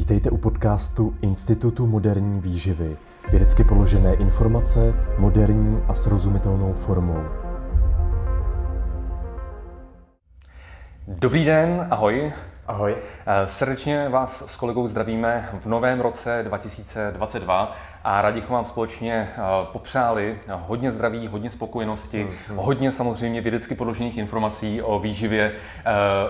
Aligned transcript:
Vítejte 0.00 0.30
u 0.30 0.36
podcastu 0.36 1.14
Institutu 1.22 1.86
moderní 1.86 2.40
výživy. 2.40 2.96
Vědecky 3.30 3.64
položené 3.64 4.14
informace 4.14 4.94
moderní 5.18 5.82
a 5.88 5.94
srozumitelnou 5.94 6.72
formou. 6.72 7.24
Dobrý 11.08 11.44
den, 11.44 11.86
ahoj. 11.90 12.32
Ahoj. 12.66 12.96
Eh, 13.26 13.46
Srdečně 13.46 14.08
vás 14.08 14.44
s 14.52 14.56
kolegou 14.56 14.86
zdravíme 14.86 15.48
v 15.60 15.66
novém 15.66 16.00
roce 16.00 16.40
2022 16.42 17.76
a 18.04 18.22
rádi 18.22 18.40
bychom 18.40 18.54
vám 18.54 18.64
společně 18.64 19.28
eh, 19.36 19.40
popřáli 19.72 20.38
hodně 20.52 20.90
zdraví, 20.90 21.28
hodně 21.28 21.50
spokojenosti, 21.50 22.24
Mhm. 22.48 22.58
hodně 22.58 22.92
samozřejmě 22.92 23.40
vědecky 23.40 23.74
podložených 23.74 24.18
informací 24.18 24.82
o 24.82 24.98
výživě 24.98 25.52
eh, 25.52 25.82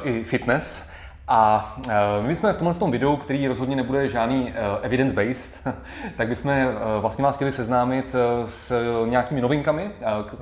i 0.02 0.24
fitness. 0.24 0.90
A 1.32 1.74
eh, 1.88 1.92
my 2.22 2.36
jsme 2.36 2.52
v 2.52 2.56
tomhle 2.56 2.74
tom 2.74 2.90
videu, 2.90 3.16
který 3.16 3.48
rozhodně 3.48 3.76
nebude 3.76 4.08
žádný 4.08 4.52
eh, 4.54 4.78
evidence-based, 4.82 5.74
tak 6.16 6.28
bychom 6.28 6.50
eh, 6.50 6.74
vlastně 7.00 7.24
vás 7.24 7.36
chtěli 7.36 7.52
seznámit 7.52 8.14
s 8.48 8.72
nějakými 9.08 9.40
novinkami 9.40 9.90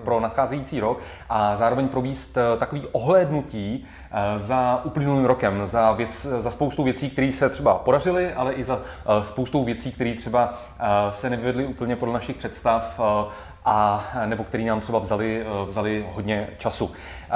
pro 0.05 0.21
nadcházející 0.21 0.81
rok 0.81 1.01
a 1.29 1.57
zároveň 1.57 1.89
províst 1.89 2.39
takový 2.59 2.87
ohlédnutí 2.93 3.87
za 4.37 4.81
uplynulým 4.85 5.25
rokem, 5.25 5.67
za, 5.67 5.93
věc, 5.93 6.23
za 6.23 6.51
spoustu 6.51 6.85
věcí, 6.85 7.11
které 7.11 7.33
se 7.33 7.51
třeba 7.51 7.75
podařily, 7.75 8.35
ale 8.35 8.53
i 8.53 8.65
za 8.65 8.81
spoustou 9.23 9.65
věcí, 9.65 9.93
které 9.93 10.15
třeba 10.15 10.55
se 11.11 11.31
nevyvedly 11.31 11.67
úplně 11.67 11.97
podle 11.97 12.15
našich 12.15 12.37
představ 12.37 13.01
a 13.69 14.05
nebo 14.27 14.45
který 14.45 14.65
nám 14.65 14.81
třeba 14.81 14.99
vzali, 14.99 15.43
eh, 15.43 15.67
vzali 15.67 16.07
hodně 16.15 16.49
času. 16.59 16.93
Eh, 17.31 17.35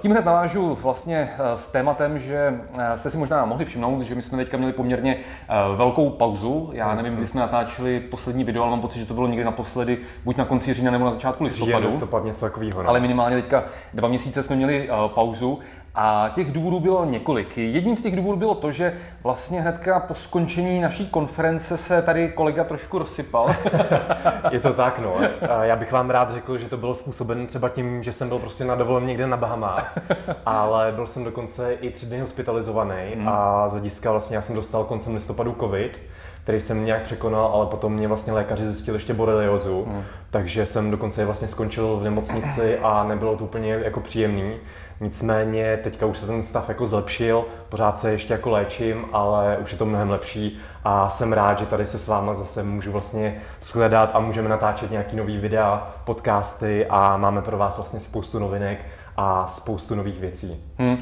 Tím 0.00 0.10
hned 0.10 0.24
navážu 0.24 0.78
vlastně 0.82 1.30
eh, 1.34 1.58
s 1.58 1.66
tématem, 1.66 2.18
že 2.18 2.60
jste 2.96 3.10
si 3.10 3.16
možná 3.16 3.44
mohli 3.44 3.64
všimnout, 3.64 4.02
že 4.02 4.14
my 4.14 4.22
jsme 4.22 4.38
teďka 4.38 4.56
měli 4.56 4.72
poměrně 4.72 5.16
velkou 5.76 6.10
pauzu. 6.10 6.70
Já 6.72 6.94
nevím, 6.94 7.16
kdy 7.16 7.26
jsme 7.26 7.40
natáčeli 7.40 8.00
poslední 8.00 8.44
video, 8.44 8.62
ale 8.62 8.70
mám 8.70 8.80
pocit, 8.80 8.98
že 8.98 9.06
to 9.06 9.14
bylo 9.14 9.26
někdy 9.26 9.44
naposledy, 9.44 9.98
buď 10.24 10.36
na 10.36 10.44
konci 10.44 10.74
října 10.74 10.90
nebo 10.90 11.04
na 11.04 11.10
začátku 11.12 11.48
Říjen, 11.48 11.62
listopadu. 11.66 11.86
listopad, 11.86 12.24
něco 12.24 12.40
takového. 12.40 12.82
No. 12.82 12.88
Ale 12.88 13.00
minimálně 13.00 13.36
teďka 13.36 13.64
dva 13.94 14.08
měsíce 14.08 14.42
jsme 14.42 14.56
měli 14.56 14.88
pauzu 15.14 15.58
a 15.94 16.30
těch 16.34 16.52
důvodů 16.52 16.80
bylo 16.80 17.04
několik. 17.04 17.58
Jedním 17.58 17.96
z 17.96 18.02
těch 18.02 18.16
důvodů 18.16 18.36
bylo 18.38 18.54
to, 18.54 18.72
že 18.72 18.94
vlastně 19.22 19.60
hnedka 19.60 20.00
po 20.00 20.14
skončení 20.14 20.80
naší 20.80 21.06
konference 21.06 21.76
se 21.76 22.02
tady 22.02 22.28
kolega 22.28 22.64
trošku 22.64 22.98
rozsypal. 22.98 23.54
Je 24.50 24.60
to 24.60 24.72
tak, 24.72 24.98
no. 24.98 25.14
Já 25.62 25.76
bych 25.76 25.92
vám 25.92 26.10
rád 26.10 26.32
řekl, 26.32 26.58
že 26.58 26.68
to 26.68 26.76
bylo 26.76 26.94
způsobeno 26.94 27.46
třeba 27.46 27.68
tím, 27.68 28.02
že 28.02 28.12
jsem 28.12 28.28
byl 28.28 28.38
prostě 28.38 28.64
na 28.64 28.74
dovolené 28.74 29.06
někde 29.06 29.26
na 29.26 29.36
Bahamách, 29.36 29.98
ale 30.46 30.92
byl 30.92 31.06
jsem 31.06 31.24
dokonce 31.24 31.72
i 31.72 31.90
tři 31.90 32.06
dny 32.06 32.20
hospitalizovaný 32.20 32.92
Hmm. 33.14 33.28
a 33.28 33.68
z 33.68 33.72
hlediska 33.72 34.10
vlastně 34.10 34.36
já 34.36 34.42
jsem 34.42 34.56
dostal 34.56 34.84
koncem 34.84 35.14
listopadu 35.14 35.56
covid, 35.60 35.98
který 36.42 36.60
jsem 36.60 36.84
nějak 36.84 37.02
překonal, 37.02 37.44
ale 37.54 37.66
potom 37.66 37.92
mě 37.92 38.08
vlastně 38.08 38.32
lékaři 38.32 38.64
zjistili 38.70 38.96
ještě 38.96 39.14
boreliozu, 39.14 39.84
Hmm. 39.84 40.02
takže 40.30 40.66
jsem 40.66 40.90
dokonce 40.90 41.24
vlastně 41.24 41.48
skončil 41.48 41.96
v 41.96 42.04
nemocnici 42.04 42.78
a 42.78 43.04
nebylo 43.04 43.36
to 43.36 43.44
úplně 43.44 43.72
jako 43.72 44.00
příjemný. 44.00 44.54
Nicméně 45.00 45.76
teďka 45.76 46.06
už 46.06 46.18
se 46.18 46.26
ten 46.26 46.42
stav 46.42 46.68
jako 46.68 46.86
zlepšil, 46.86 47.44
pořád 47.68 47.98
se 47.98 48.12
ještě 48.12 48.32
jako 48.32 48.50
léčím, 48.50 49.04
ale 49.12 49.58
už 49.58 49.72
je 49.72 49.78
to 49.78 49.86
mnohem 49.86 50.10
lepší 50.10 50.58
a 50.84 51.10
jsem 51.10 51.32
rád, 51.32 51.58
že 51.58 51.66
tady 51.66 51.86
se 51.86 51.98
s 51.98 52.08
váma 52.08 52.34
zase 52.34 52.62
můžu 52.62 52.92
vlastně 52.92 53.42
shledat 53.62 54.10
a 54.14 54.20
můžeme 54.20 54.48
natáčet 54.48 54.90
nějaký 54.90 55.16
nový 55.16 55.38
videa, 55.38 55.94
podcasty 56.04 56.86
a 56.86 57.16
máme 57.16 57.42
pro 57.42 57.58
vás 57.58 57.76
vlastně 57.76 58.00
spoustu 58.00 58.38
novinek 58.38 58.78
a 59.16 59.46
spoustu 59.46 59.94
nových 59.94 60.20
věcí. 60.20 60.64
Hmm. 60.78 60.98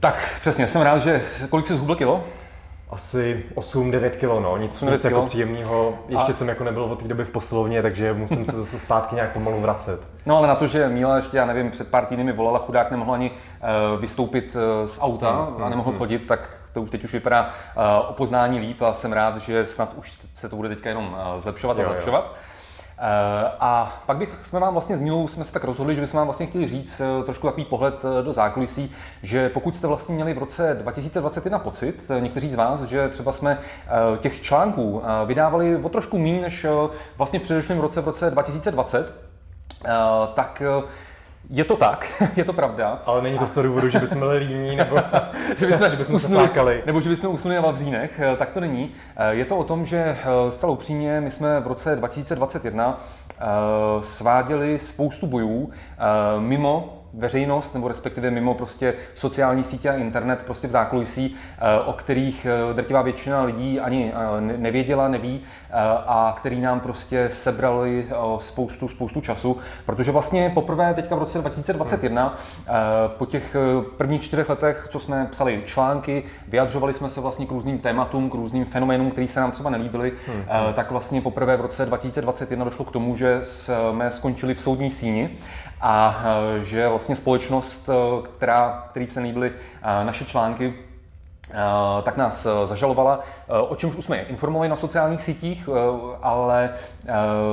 Tak 0.00 0.38
přesně, 0.40 0.68
jsem 0.68 0.82
rád, 0.82 0.98
že 0.98 1.22
kolik 1.50 1.66
jsi 1.66 1.74
zhubl 1.74 1.94
kilo? 1.94 2.24
Asi 2.90 3.44
8-9 3.54 4.10
kilo, 4.10 4.40
no, 4.40 4.56
nic, 4.56 4.82
8-9 4.82 4.92
nic 4.92 5.04
jako 5.04 5.22
příjemného. 5.26 5.94
Ještě 6.08 6.32
A- 6.32 6.34
jsem 6.34 6.48
jako 6.48 6.64
nebyl 6.64 6.84
od 6.84 7.02
té 7.02 7.08
doby 7.08 7.24
v 7.24 7.30
posilovně, 7.30 7.82
takže 7.82 8.12
musím 8.12 8.44
se 8.44 8.52
zase 8.52 8.78
zpátky 8.78 9.14
nějak 9.14 9.32
pomalu 9.32 9.60
vracet. 9.60 10.00
No 10.26 10.36
ale 10.36 10.48
na 10.48 10.54
to, 10.54 10.66
že 10.66 10.88
Míla 10.88 11.16
ještě, 11.16 11.36
já 11.36 11.46
nevím, 11.46 11.70
před 11.70 11.90
pár 11.90 12.06
týdny 12.06 12.24
mi 12.24 12.32
volala, 12.32 12.58
chudák 12.58 12.90
nemohl 12.90 13.12
ani 13.14 13.30
uh, 13.30 14.00
vystoupit 14.00 14.56
uh, 14.56 14.88
z 14.88 14.98
auta 15.02 15.30
Hmm, 15.30 15.62
a 15.64 15.68
nemohl 15.68 15.92
chodit, 15.92 16.18
tak 16.26 16.50
to 16.74 16.82
už 16.82 16.90
teď 16.90 17.04
už 17.04 17.12
vypadá 17.12 17.50
uh, 17.76 18.10
o 18.10 18.12
poznání 18.12 18.58
líp 18.60 18.82
a 18.82 18.92
jsem 18.92 19.12
rád, 19.12 19.36
že 19.36 19.66
snad 19.66 19.92
už 19.96 20.18
se 20.34 20.48
to 20.48 20.56
bude 20.56 20.68
teďka 20.68 20.88
jenom 20.88 21.06
uh, 21.34 21.40
zlepšovat 21.42 21.76
a 21.78 21.80
Jo, 21.80 21.86
jo. 21.86 21.92
zlepšovat. 21.92 22.32
Eh, 22.34 22.55
A 23.60 24.02
pak 24.06 24.16
bych, 24.16 24.38
jsme 24.44 24.60
vám 24.60 24.72
vlastně 24.72 24.96
s 24.96 25.00
Mílou 25.00 25.28
jsme 25.28 25.44
se 25.44 25.52
tak 25.52 25.64
rozhodli, 25.64 25.94
že 25.94 26.00
bychom 26.00 26.18
vám 26.18 26.26
vlastně 26.26 26.46
chtěli 26.46 26.68
říct 26.68 27.00
eh, 27.00 27.24
trošku 27.24 27.46
takový 27.46 27.64
pohled 27.64 27.94
eh, 28.04 28.22
do 28.22 28.32
zákulisí, 28.32 28.94
že 29.22 29.48
pokud 29.48 29.76
jste 29.76 29.86
vlastně 29.86 30.14
měli 30.14 30.34
v 30.34 30.38
roce 30.38 30.78
2021 30.82 31.58
pocit, 31.58 32.10
eh, 32.10 32.20
někteří 32.20 32.50
z 32.50 32.54
vás, 32.54 32.82
že 32.82 33.08
třeba 33.08 33.32
jsme 33.32 33.58
eh, 33.58 34.18
těch 34.18 34.42
článků 34.42 35.02
eh, 35.04 35.26
vydávali 35.26 35.76
o 35.76 35.88
trošku 35.88 36.18
méně 36.18 36.40
než 36.40 36.64
eh, 36.64 36.70
vlastně 37.18 37.38
v 37.38 37.42
předešlém 37.42 37.80
roce, 37.80 38.00
v 38.00 38.04
roce 38.04 38.30
2020, 38.30 39.14
eh, 39.84 39.88
tak 40.34 40.62
eh, 40.66 40.82
je 41.50 41.64
to 41.64 41.76
tak, 41.76 42.22
je 42.36 42.44
to 42.44 42.52
pravda. 42.52 43.02
Ale 43.06 43.22
není 43.22 43.38
to 43.38 43.46
z 43.46 43.52
toho 43.52 43.64
důvodu, 43.64 43.88
že 43.88 43.98
bychom 43.98 44.18
byli 44.18 44.38
líní, 44.38 44.76
nebo 44.76 44.96
že 45.56 45.66
bychom, 45.66 45.90
že 45.90 45.96
bychom 45.96 46.18
se 46.18 46.26
usnuli, 46.26 46.44
flákali. 46.46 46.82
nebo 46.86 47.00
že 47.00 47.08
bychom 47.10 47.34
usnuli 47.34 47.56
na 47.56 47.62
Vavřínech, 47.62 48.20
eh, 48.20 48.36
tak 48.36 48.50
to 48.50 48.60
není. 48.60 48.90
Eh, 49.16 49.34
Je 49.34 49.44
to 49.44 49.56
o 49.56 49.64
tom, 49.64 49.84
že 49.86 49.96
eh, 49.98 50.52
zcela 50.52 50.72
upřímně 50.72 51.20
my 51.20 51.30
jsme 51.30 51.60
v 51.60 51.66
roce 51.66 51.96
2021 51.96 53.00
eh, 53.40 53.44
sváděli 54.02 54.78
spoustu 54.78 55.26
bojů 55.26 55.70
mimo 56.38 57.02
veřejnost, 57.16 57.74
nebo 57.74 57.88
respektive 57.88 58.30
mimo 58.30 58.54
prostě 58.54 58.94
sociální 59.14 59.64
sítě 59.64 59.90
a 59.90 59.94
internet, 59.94 60.42
prostě 60.44 60.68
v 60.68 60.70
zákulisí, 60.70 61.36
eh, 61.58 61.80
o 61.84 61.92
kterých 61.92 62.46
eh, 62.46 62.74
drtivá 62.74 63.02
většina 63.02 63.42
lidí 63.42 63.80
ani 63.80 64.12
eh, 64.14 64.40
ne- 64.40 64.56
nevěděla, 64.56 65.08
neví 65.08 65.40
a 66.06 66.34
který 66.38 66.60
nám 66.60 66.80
prostě 66.80 67.28
sebrali 67.32 68.06
spoustu, 68.38 68.88
spoustu 68.88 69.20
času, 69.20 69.58
protože 69.86 70.12
vlastně 70.12 70.50
poprvé 70.54 70.94
teďka 70.94 71.14
v 71.14 71.18
roce 71.18 71.38
2021 71.38 72.38
eh, 72.66 72.72
po 73.18 73.26
těch 73.26 73.56
prvních 73.96 74.22
čtyřech 74.22 74.48
letech, 74.48 74.88
co 74.90 75.00
jsme 75.00 75.28
psali 75.30 75.62
články, 75.66 76.24
vyjadřovali 76.48 76.94
jsme 76.94 77.10
se 77.10 77.20
vlastně 77.20 77.46
k 77.46 77.50
různým 77.50 77.78
tématům, 77.78 78.30
k 78.30 78.34
různým 78.34 78.64
fenoménům, 78.64 79.10
které 79.10 79.28
se 79.28 79.40
nám 79.40 79.52
třeba 79.52 79.70
nelíbily, 79.70 80.12
eh, 80.28 80.72
tak 80.74 80.90
vlastně 80.90 81.20
poprvé 81.20 81.56
v 81.56 81.60
roce 81.60 81.86
2021 81.86 82.64
došlo 82.64 82.84
k 82.84 82.92
tomu, 82.92 83.16
že 83.16 83.40
jsme 83.42 84.10
skončili 84.10 84.54
v 84.54 84.62
soudní 84.62 84.90
síni 84.90 85.30
a 85.80 86.24
eh, 86.24 86.64
že 86.64 86.88
vlastně 86.88 87.16
společnost, 87.16 87.88
eh, 87.88 88.28
která, 88.36 88.86
který 88.90 89.06
se 89.06 89.20
líbily 89.20 89.52
eh, 89.82 90.04
naše 90.04 90.24
články, 90.24 90.74
tak 92.02 92.16
nás 92.16 92.46
eh, 92.46 92.66
zažalovala, 92.66 93.20
eh, 93.48 93.52
o 93.58 93.76
čemž 93.76 93.94
už 93.96 94.04
jsme 94.04 94.16
je 94.16 94.22
informovali 94.22 94.68
na 94.68 94.76
sociálních 94.76 95.22
sítích, 95.22 95.68
eh, 95.68 96.16
ale 96.22 96.70
eh, 97.06 97.12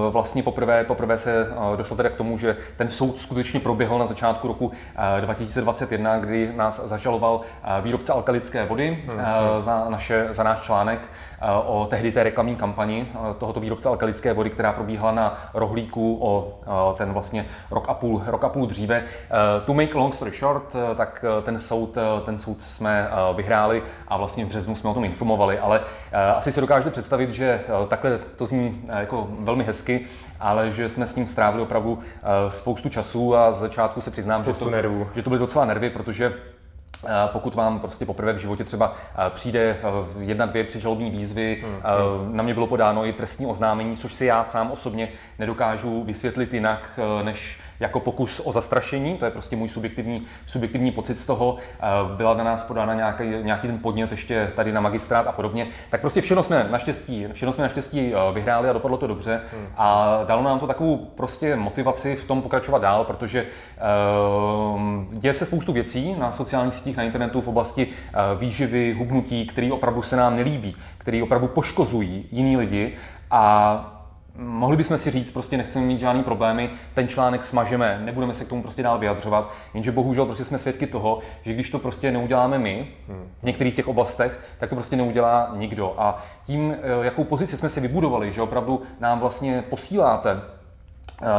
vlastně 0.09 0.44
poprvé, 0.44 0.84
poprvé 0.84 1.18
se 1.18 1.48
eh, 1.74 1.78
došlo 1.78 1.98
teda 1.98 2.09
k 2.09 2.16
tomu, 2.16 2.38
že 2.38 2.58
ten 2.78 2.92
soud 2.92 3.20
skutečně 3.20 3.59
proběhl 3.59 4.00
na 4.00 4.06
začátku 4.06 4.48
roku 4.48 4.72
eh, 5.18 5.22
2021, 5.22 6.18
kdy 6.20 6.54
nás 6.56 6.86
zažaloval 6.86 7.42
eh, 7.64 7.81
výrobce 7.81 8.14
alkalické 8.14 8.66
vody 8.66 9.04
eh, 9.09 9.16
za, 9.59 9.86
naše, 9.90 10.28
za 10.31 10.44
náš 10.44 10.62
článek 10.62 11.00
eh, 11.42 11.46
o 11.66 11.88
tehdy 11.90 12.12
té 12.12 12.24
reklamní 12.24 12.56
kampani 12.56 13.08
eh, 13.14 13.18
tohoto 13.40 13.60
výrobce 13.60 13.90
alkalické 13.90 14.34
vody, 14.34 14.50
která 14.50 14.74
probíhala 14.74 15.12
na 15.12 15.38
rohlíku 15.54 16.18
o 16.22 16.60
eh, 16.94 16.98
ten 16.98 17.14
vlastně 17.14 17.46
rok 17.72 17.86
a 17.90 17.94
půl, 17.94 18.24
rok 18.25 18.44
a 18.44 18.50
půl 18.50 18.66
dříve. 18.68 19.04
Eh, 19.06 19.66
To 19.66 19.74
make 19.74 19.98
long 19.98 20.14
story 20.16 20.31
short, 20.31 20.64
eh, 20.75 20.96
tak 20.96 21.25
eh, 21.40 21.42
ten 21.42 21.60
soud, 21.60 21.98
eh, 21.98 22.22
ten 22.25 22.40
soud 22.40 22.62
jsme 22.62 23.08
eh, 23.12 23.34
a 24.07 24.17
vlastně 24.17 24.45
v 24.45 24.47
březnu 24.47 24.75
jsme 24.75 24.89
o 24.89 24.94
tom 24.94 25.05
informovali, 25.05 25.59
ale 25.59 25.81
eh, 26.11 26.17
asi 26.17 26.51
si 26.51 26.61
dokážete 26.61 26.89
představit, 26.89 27.33
že 27.33 27.45
eh, 27.45 27.88
takhle 27.88 28.19
to 28.35 28.45
zní 28.45 28.81
eh, 28.89 28.99
jako 28.99 29.27
velmi 29.39 29.63
hezky, 29.63 30.05
ale 30.39 30.71
že 30.71 30.89
jsme 30.89 31.07
s 31.07 31.16
ním 31.16 31.27
strávili 31.27 31.63
opravdu 31.63 31.99
spoustu 32.49 32.89
času 32.89 33.35
a 33.35 33.51
z 33.51 33.59
začátku 33.59 34.01
se 34.01 34.11
přiznám, 34.11 34.44
že 34.44 34.53
to, 34.53 34.69
nervů. 34.69 35.07
že 35.16 35.23
to 35.23 35.29
byly 35.29 35.39
docela 35.39 35.66
nervy, 35.66 35.89
protože 35.89 36.33
pokud 37.31 37.55
vám 37.55 37.79
prostě 37.79 38.05
poprvé 38.05 38.33
v 38.33 38.38
životě 38.38 38.63
třeba 38.63 38.94
přijde 39.29 39.77
jedna, 40.19 40.45
dvě 40.45 40.63
přižalobní 40.63 41.09
výzvy, 41.09 41.63
Hmm, 41.63 41.75
eh, 41.77 42.36
na 42.36 42.44
mě 42.44 42.53
bylo 42.53 42.68
podáno 42.68 43.06
i 43.06 43.13
trestní 43.13 43.45
oznámení, 43.45 43.97
což 43.97 44.13
si 44.13 44.25
já 44.25 44.44
sám 44.44 44.71
osobně 44.71 45.09
nedokážu 45.39 46.03
vysvětlit 46.03 46.53
jinak, 46.53 47.00
než 47.24 47.59
jako 47.80 48.00
pokus 48.00 48.42
o 48.46 48.52
zastrašení, 48.52 49.18
to 49.18 49.25
je 49.25 49.31
prostě 49.31 49.56
můj 49.56 49.70
subjektivní, 49.70 50.25
subjektivní 50.46 50.92
pocit 50.92 51.20
z 51.20 51.25
toho, 51.25 51.58
eh, 51.58 51.86
byla 52.16 52.34
na 52.34 52.44
nás 52.44 52.64
podána 52.64 52.94
nějaký, 52.94 53.24
nějaký 53.42 53.68
ten 53.68 53.80
podnět 53.80 54.12
ještě 54.12 54.52
tady 54.56 54.72
na 54.72 54.81
magistrát 54.81 55.28
a 55.28 55.31
podobně, 55.31 55.68
tak 55.90 56.02
prostě 56.02 56.22
všechno 56.22 56.44
jsme 56.44 56.68
naštěstí, 56.72 57.28
všechno 57.34 57.54
jsme 57.54 57.64
naštěstí 57.64 58.14
eh, 58.14 58.34
vyhráli 58.34 58.70
a 58.70 58.74
dopadlo 58.74 58.98
to 58.98 59.08
dobře. 59.08 59.42
A 59.78 60.20
dalo 60.28 60.44
nám 60.44 60.60
to 60.60 60.68
takovou 60.68 60.98
prostě 60.98 61.56
motivaci 61.56 62.16
v 62.16 62.25
tom 62.25 62.42
pokračovat 62.42 62.81
dál, 62.81 63.04
protože 63.04 63.40
eh, 63.42 63.81
děje 65.12 65.34
se 65.34 65.46
spoustu 65.46 65.74
věcí 65.74 66.16
na 66.20 66.31
sociálních 66.31 66.74
sítích, 66.74 66.98
na 66.98 67.04
internetu 67.04 67.42
v 67.42 67.48
oblasti 67.48 67.88
výživy, 68.40 68.94
hubnutí, 68.94 69.46
které 69.46 69.72
opravdu 69.72 70.02
se 70.02 70.16
nám 70.16 70.36
nelíbí, 70.36 70.75
které 70.98 71.24
opravdu 71.24 71.48
poškozují 71.48 72.28
jiný 72.31 72.58
lidi. 72.58 72.96
A 73.31 74.02
Mohli 74.38 74.77
bychom 74.77 74.97
si 74.97 75.12
říct, 75.12 75.31
prostě 75.31 75.57
nechceme 75.57 75.85
mít 75.85 76.00
žádný 76.00 76.24
problémy, 76.24 76.69
ten 76.94 77.07
článek 77.07 77.45
smažeme, 77.45 78.01
nebudeme 78.06 78.33
se 78.33 78.45
k 78.45 78.47
tomu 78.47 78.62
prostě 78.62 78.83
dál 78.83 79.00
vyjadřovat, 79.00 79.53
jenže 79.74 79.91
bohužel 79.91 80.25
prostě 80.25 80.45
jsme 80.45 80.59
svědky 80.59 80.88
toho, 80.88 81.19
že 81.41 81.53
když 81.53 81.71
to 81.71 81.80
prostě 81.80 82.12
neuděláme 82.12 82.59
my, 82.59 82.88
v 83.41 83.44
některých 83.44 83.75
těch 83.75 83.88
oblastech, 83.88 84.39
tak 84.59 84.69
to 84.69 84.75
prostě 84.75 84.95
neudělá 84.95 85.53
nikdo. 85.56 85.95
A 85.97 86.24
tím, 86.45 86.75
eh, 86.81 87.06
jakou 87.06 87.24
pozici 87.24 87.57
jsme 87.57 87.69
si 87.69 87.81
vybudovali, 87.81 88.33
že 88.33 88.41
opravdu 88.41 88.81
nám 89.00 89.19
vlastně 89.19 89.63
posíláte 89.69 90.41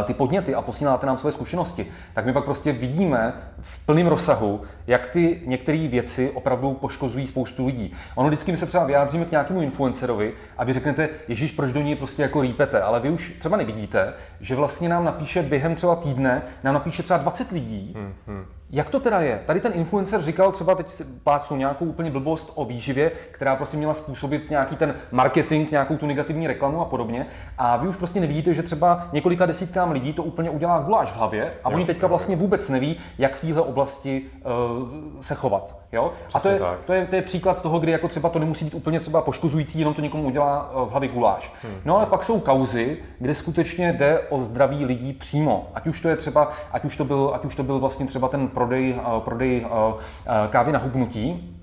ty 0.04 0.14
podněty 0.14 0.54
a 0.54 0.62
posíláte 0.62 1.06
nám 1.06 1.18
své 1.18 1.32
zkušenosti, 1.32 1.86
tak 2.14 2.26
my 2.26 2.32
pak 2.32 2.44
prostě 2.44 2.72
vidíme 2.72 3.32
v 3.60 3.86
plném 3.86 4.06
rozsahu, 4.06 4.62
jak 4.86 5.06
ty 5.06 5.42
některé 5.46 5.88
věci 5.88 6.30
opravdu 6.30 6.72
poškozují 6.74 7.26
spoustu 7.26 7.66
lidí. 7.66 7.94
Ono 8.14 8.28
vždycky 8.28 8.52
my 8.52 8.58
se 8.58 8.66
třeba 8.66 8.84
vyjádříme 8.84 9.24
k 9.24 9.30
nějakému 9.30 9.62
influencerovi 9.62 10.32
a 10.58 10.64
vy 10.64 10.72
řeknete, 10.72 11.08
Ježíš, 11.28 11.52
proč 11.52 11.72
do 11.72 11.80
něj 11.80 11.96
prostě 11.96 12.22
jako 12.22 12.42
rýpete, 12.42 12.82
ale 12.82 13.00
vy 13.00 13.10
už 13.10 13.36
třeba 13.38 13.56
nevidíte, 13.56 14.12
že 14.40 14.54
vlastně 14.54 14.88
nám 14.88 15.04
napíše 15.04 15.42
během 15.42 15.74
třeba 15.74 15.96
týdne, 15.96 16.42
nám 16.62 16.74
napíše 16.74 17.02
třeba 17.02 17.18
20 17.18 17.50
lidí, 17.50 17.92
hmm, 17.96 18.14
hmm 18.26 18.44
jak 18.74 18.90
to 18.90 19.00
teda 19.00 19.20
je? 19.20 19.42
Tady 19.46 19.60
ten 19.60 19.72
influencer 19.74 20.22
říkal 20.22 20.52
třeba 20.52 20.74
teď 20.74 20.86
plácnu 21.24 21.56
nějakou 21.56 21.84
úplně 21.84 22.10
blbost 22.10 22.52
o 22.54 22.64
výživě, 22.64 23.12
která 23.30 23.56
prostě 23.56 23.76
měla 23.76 23.94
způsobit 23.94 24.50
nějaký 24.50 24.76
ten 24.76 24.94
marketing, 25.12 25.70
nějakou 25.70 25.96
tu 25.96 26.06
negativní 26.06 26.46
reklamu 26.46 26.80
a 26.80 26.84
podobně. 26.84 27.26
A 27.58 27.76
vy 27.76 27.88
už 27.88 27.96
prostě 27.96 28.20
nevidíte, 28.20 28.54
že 28.54 28.62
třeba 28.62 29.08
několika 29.12 29.46
desítkám 29.46 29.90
lidí 29.90 30.12
to 30.12 30.22
úplně 30.22 30.50
udělá 30.50 30.78
guláš 30.78 31.12
v 31.12 31.16
hlavě 31.16 31.52
a 31.64 31.70
jo, 31.70 31.76
oni 31.76 31.86
teďka 31.86 32.06
vlastně 32.06 32.36
vůbec 32.36 32.68
neví, 32.68 32.96
jak 33.18 33.36
v 33.36 33.40
téhle 33.40 33.62
oblasti 33.62 34.22
uh, 34.22 35.20
se 35.20 35.34
chovat. 35.34 35.83
Jo? 35.94 36.12
A 36.34 36.40
to 36.40 36.48
je, 36.48 36.60
to, 36.86 36.92
je, 36.92 37.06
to 37.06 37.16
je 37.16 37.22
příklad 37.22 37.62
toho, 37.62 37.78
kdy 37.78 37.92
jako 37.92 38.08
třeba 38.08 38.28
to 38.28 38.38
nemusí 38.38 38.64
být 38.64 38.74
úplně 38.74 39.00
třeba 39.00 39.22
poškozující, 39.22 39.78
jenom 39.78 39.94
to 39.94 40.00
někomu 40.00 40.22
udělá 40.26 40.70
eh, 40.72 40.86
v 40.86 40.90
hlavě 40.90 41.08
guláš. 41.08 41.52
Hmm. 41.62 41.74
No 41.84 41.96
ale 41.96 42.06
pak 42.06 42.24
jsou 42.24 42.40
kauzy, 42.40 42.98
kde 43.18 43.34
skutečně 43.34 43.92
jde 43.92 44.20
o 44.28 44.42
zdraví 44.42 44.84
lidí 44.84 45.12
přímo. 45.12 45.68
Ať 45.74 45.86
už 45.86 46.00
to 46.00 46.08
je 46.08 46.16
třeba, 46.16 46.52
ať 46.72 46.84
už 46.84 46.96
to 46.96 47.04
byl, 47.04 47.30
ať 47.34 47.44
už 47.44 47.56
to 47.56 47.62
byl 47.62 47.78
vlastně 47.78 48.06
třeba 48.06 48.28
ten 48.28 48.48
prodej, 48.48 48.96
eh, 48.98 49.20
prodej 49.20 49.66
eh, 49.66 50.32
kávy 50.50 50.72
na 50.72 50.78
hubnutí, 50.78 51.53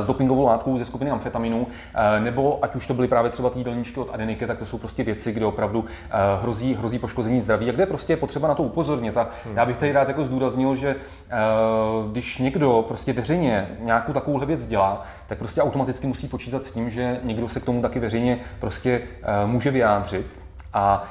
s 0.00 0.06
dopingovou 0.06 0.46
látkou 0.46 0.78
ze 0.78 0.84
skupiny 0.84 1.10
amfetaminů, 1.10 1.66
nebo 2.18 2.58
ať 2.62 2.74
už 2.74 2.86
to 2.86 2.94
byly 2.94 3.08
právě 3.08 3.30
třeba 3.30 3.50
ty 3.50 3.58
jídelníčky 3.58 4.00
od 4.00 4.14
Adenike, 4.14 4.46
tak 4.46 4.58
to 4.58 4.66
jsou 4.66 4.78
prostě 4.78 5.02
věci, 5.04 5.32
kde 5.32 5.46
opravdu 5.46 5.84
hrozí, 6.42 6.74
hrozí 6.74 6.98
poškození 6.98 7.40
zdraví 7.40 7.68
a 7.68 7.72
kde 7.72 7.86
prostě 7.86 8.12
je 8.12 8.16
potřeba 8.16 8.48
na 8.48 8.54
to 8.54 8.62
upozornit. 8.62 9.16
A 9.16 9.28
hmm. 9.44 9.56
já 9.56 9.66
bych 9.66 9.76
tady 9.76 9.92
rád 9.92 10.08
jako 10.08 10.24
zdůraznil, 10.24 10.76
že 10.76 10.96
když 12.12 12.38
někdo 12.38 12.84
prostě 12.88 13.12
veřejně 13.12 13.68
nějakou 13.80 14.12
takovouhle 14.12 14.46
věc 14.46 14.66
dělá, 14.66 15.04
tak 15.26 15.38
prostě 15.38 15.62
automaticky 15.62 16.06
musí 16.06 16.28
počítat 16.28 16.64
s 16.64 16.72
tím, 16.72 16.90
že 16.90 17.20
někdo 17.22 17.48
se 17.48 17.60
k 17.60 17.64
tomu 17.64 17.82
taky 17.82 17.98
veřejně 17.98 18.38
prostě 18.60 19.02
může 19.46 19.70
vyjádřit 19.70 20.41
a 20.74 21.04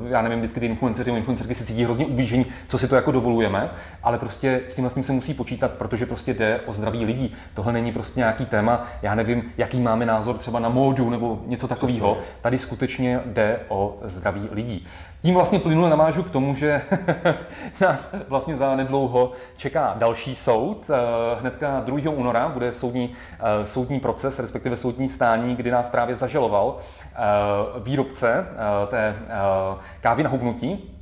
uh, 0.00 0.08
já 0.10 0.22
nevím, 0.22 0.38
vždycky 0.38 0.60
ty 0.60 0.66
influenceři 0.66 1.10
nebo 1.10 1.16
influencerky 1.16 1.54
se 1.54 1.64
cítí 1.64 1.84
hrozně 1.84 2.06
ublížení, 2.06 2.46
co 2.68 2.78
si 2.78 2.88
to 2.88 2.94
jako 2.94 3.12
dovolujeme, 3.12 3.70
ale 4.02 4.18
prostě 4.18 4.60
s 4.68 4.74
tím 4.74 4.84
vlastně 4.84 5.02
se 5.02 5.12
musí 5.12 5.34
počítat, 5.34 5.70
protože 5.70 6.06
prostě 6.06 6.34
jde 6.34 6.60
o 6.66 6.72
zdraví 6.72 7.04
lidí. 7.04 7.34
Tohle 7.54 7.72
není 7.72 7.92
prostě 7.92 8.20
nějaký 8.20 8.46
téma, 8.46 8.86
já 9.02 9.14
nevím, 9.14 9.52
jaký 9.56 9.80
máme 9.80 10.06
názor 10.06 10.38
třeba 10.38 10.58
na 10.58 10.68
módu 10.68 11.10
nebo 11.10 11.42
něco 11.46 11.68
takového. 11.68 12.18
Tady 12.40 12.58
skutečně 12.58 13.20
jde 13.26 13.60
o 13.68 13.96
zdraví 14.02 14.48
lidí. 14.52 14.86
Tím 15.24 15.34
vlastně 15.34 15.58
plynule 15.58 15.90
navážu 15.90 16.22
k 16.22 16.30
tomu, 16.30 16.54
že 16.54 16.82
nás 17.80 18.14
vlastně 18.28 18.56
za 18.56 18.76
nedlouho 18.76 19.32
čeká 19.56 19.94
další 19.98 20.34
soud. 20.34 20.90
Eh, 20.90 21.40
hnedka 21.40 21.80
2. 21.80 22.10
února 22.10 22.48
bude 22.48 22.74
soudní, 22.74 23.14
eh, 23.40 23.66
soudní 23.66 24.00
proces, 24.00 24.38
respektive 24.38 24.76
soudní 24.76 25.08
stání, 25.08 25.56
kdy 25.56 25.70
nás 25.70 25.90
právě 25.90 26.16
zažaloval 26.16 26.76
eh, 26.78 27.16
výrobce 27.80 28.46
té 28.90 29.14
kávy 30.00 30.22
na 30.22 30.30
hubnutí, 30.30 30.94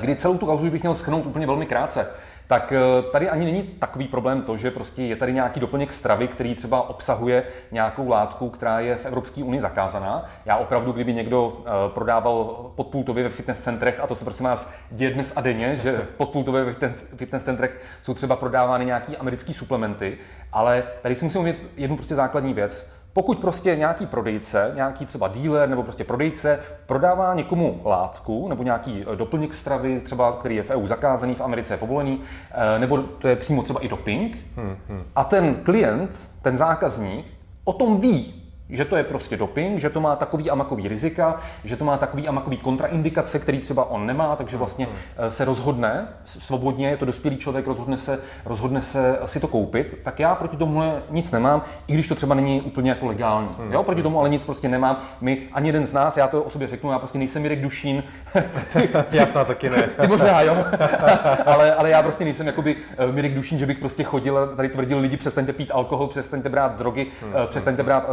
kdy 0.00 0.16
celou 0.16 0.38
tu 0.38 0.46
kauzu 0.46 0.70
bych 0.70 0.82
měl 0.82 0.94
schrnout 0.94 1.26
úplně 1.26 1.46
velmi 1.46 1.66
krátce 1.66 2.06
tak 2.50 2.72
eh, 2.72 3.02
tady 3.12 3.30
ani 3.30 3.44
není 3.44 3.62
takový 3.62 4.08
problém 4.08 4.42
to, 4.42 4.56
že 4.56 4.70
prostě 4.70 5.02
je 5.02 5.16
tady 5.16 5.32
nějaký 5.32 5.60
doplněk 5.60 5.92
stravy, 5.92 6.28
který 6.28 6.54
třeba 6.54 6.88
obsahuje 6.88 7.44
nějakou 7.72 8.08
látku, 8.08 8.50
která 8.50 8.80
je 8.80 8.96
v 8.96 9.06
Evropské 9.06 9.44
unii 9.44 9.60
zakázaná. 9.60 10.24
Já 10.46 10.56
opravdu, 10.56 10.92
kdyby 10.92 11.14
někdo 11.14 11.62
eh, 11.64 11.70
prodával 11.94 12.70
podpultově 12.74 13.24
ve 13.24 13.30
fitness 13.30 13.60
centrech, 13.60 14.00
a 14.00 14.06
to 14.06 14.14
se 14.14 14.24
prosím 14.24 14.46
vás 14.46 14.72
děje 14.90 15.10
dnes 15.10 15.36
a 15.36 15.40
denně, 15.40 15.76
že 15.76 16.06
podpultově 16.16 16.64
ve 16.64 16.72
fitness 17.16 17.44
centrech 17.44 17.82
jsou 18.02 18.14
třeba 18.14 18.36
prodávány 18.36 18.84
nějaký 18.84 19.16
americké 19.16 19.54
suplementy, 19.54 20.18
ale 20.52 20.82
tady 21.02 21.14
si 21.14 21.24
musím 21.24 21.40
uvědět 21.40 21.62
jednu 21.76 21.96
prostě 21.96 22.14
základní 22.14 22.54
věc 22.54 22.90
pokud 23.12 23.38
prostě 23.38 23.76
nějaký 23.76 24.06
prodejce, 24.06 24.72
nějaký 24.74 25.06
třeba 25.06 25.28
dealer 25.28 25.68
nebo 25.68 25.82
prostě 25.82 26.04
prodejce 26.04 26.60
prodává 26.86 27.34
někomu 27.34 27.80
látku 27.84 28.48
nebo 28.48 28.62
nějaký 28.62 29.04
eh, 29.12 29.16
doplněk 29.16 29.54
stravy, 29.54 30.00
třeba 30.00 30.32
který 30.32 30.56
je 30.56 30.62
v 30.62 30.70
EU 30.70 30.86
zakázaný, 30.86 31.34
v 31.34 31.40
Americe 31.40 31.74
je 31.74 31.78
povolený, 31.78 32.20
eh, 32.50 32.78
nebo 32.78 32.98
to 32.98 33.28
je 33.28 33.36
přímo 33.36 33.62
třeba 33.62 33.80
i 33.80 33.88
doping, 33.88 34.36
hmm, 34.56 34.76
hmm. 34.88 35.02
a 35.16 35.24
ten 35.24 35.54
klient, 35.54 36.30
ten 36.42 36.56
zákazník 36.56 37.26
o 37.64 37.72
tom 37.72 38.00
ví, 38.00 38.39
že 38.70 38.84
to 38.84 38.96
je 38.96 39.04
prostě 39.04 39.36
doping, 39.36 39.80
že 39.80 39.90
to 39.90 40.00
má 40.00 40.16
takový 40.16 40.50
a 40.50 40.54
makový 40.54 40.88
rizika, 40.88 41.40
že 41.64 41.76
to 41.76 41.84
má 41.84 41.96
takový 41.96 42.28
a 42.28 42.32
makový 42.32 42.56
kontraindikace, 42.56 43.38
který 43.38 43.58
třeba 43.58 43.90
on 43.90 44.06
nemá, 44.06 44.36
takže 44.36 44.56
vlastně 44.56 44.88
eh, 45.16 45.30
se 45.30 45.44
rozhodne 45.44 46.08
svobodně, 46.24 46.88
je 46.88 46.96
to 46.96 47.04
dospělý 47.04 47.36
člověk, 47.36 47.66
rozhodne 47.66 47.98
se, 47.98 48.18
rozhodne 48.44 48.82
se 48.82 49.18
si 49.26 49.40
to 49.40 49.48
koupit, 49.48 49.98
tak 50.02 50.20
já 50.20 50.34
proti 50.34 50.56
tomu 50.56 50.82
nic 51.10 51.30
nemám, 51.30 51.62
i 51.86 51.92
když 51.92 52.08
to 52.08 52.14
třeba 52.14 52.34
není 52.34 52.60
úplně 52.60 52.90
jako 52.90 53.06
legální. 53.06 53.48
Hmm. 53.58 53.72
Jo, 53.72 53.82
proti 53.82 54.02
tomu 54.02 54.20
ale 54.20 54.28
nic 54.28 54.44
prostě 54.44 54.68
nemám. 54.68 55.00
My, 55.20 55.38
ani 55.52 55.68
jeden 55.68 55.86
z 55.86 55.92
nás, 55.92 56.16
já 56.16 56.28
to 56.28 56.42
o 56.42 56.50
sobě 56.50 56.68
řeknu, 56.68 56.92
já 56.92 56.98
prostě 56.98 57.18
nejsem 57.18 57.42
Mirek 57.42 57.62
Dušín. 57.62 58.02
já 59.10 59.26
snad 59.26 59.46
taky 59.46 59.70
ne. 59.70 59.82
Ty 60.00 60.06
možná, 60.06 60.42
jo. 60.42 60.56
ale, 61.46 61.74
ale 61.74 61.90
já 61.90 62.02
prostě 62.02 62.24
nejsem 62.24 62.46
jakoby 62.46 62.76
eh, 62.98 63.12
Mirek 63.12 63.34
Dušín, 63.34 63.58
že 63.58 63.66
bych 63.66 63.78
prostě 63.78 64.02
chodil 64.02 64.38
a 64.38 64.46
tady 64.46 64.68
tvrdil 64.68 64.98
lidi, 64.98 65.16
přestaňte 65.16 65.52
pít 65.52 65.70
alkohol, 65.70 66.06
přestaňte 66.06 66.48
brát 66.48 66.78
drogy, 66.78 67.06
hmm. 67.22 67.32
Eh, 67.44 67.46
přestaňte 67.46 67.82
brát 67.82 68.06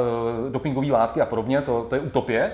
dopingové 0.49 0.87
látky 0.87 1.21
a 1.21 1.25
podobně, 1.25 1.61
to, 1.61 1.85
to 1.89 1.95
je 1.95 2.01
utopie, 2.01 2.51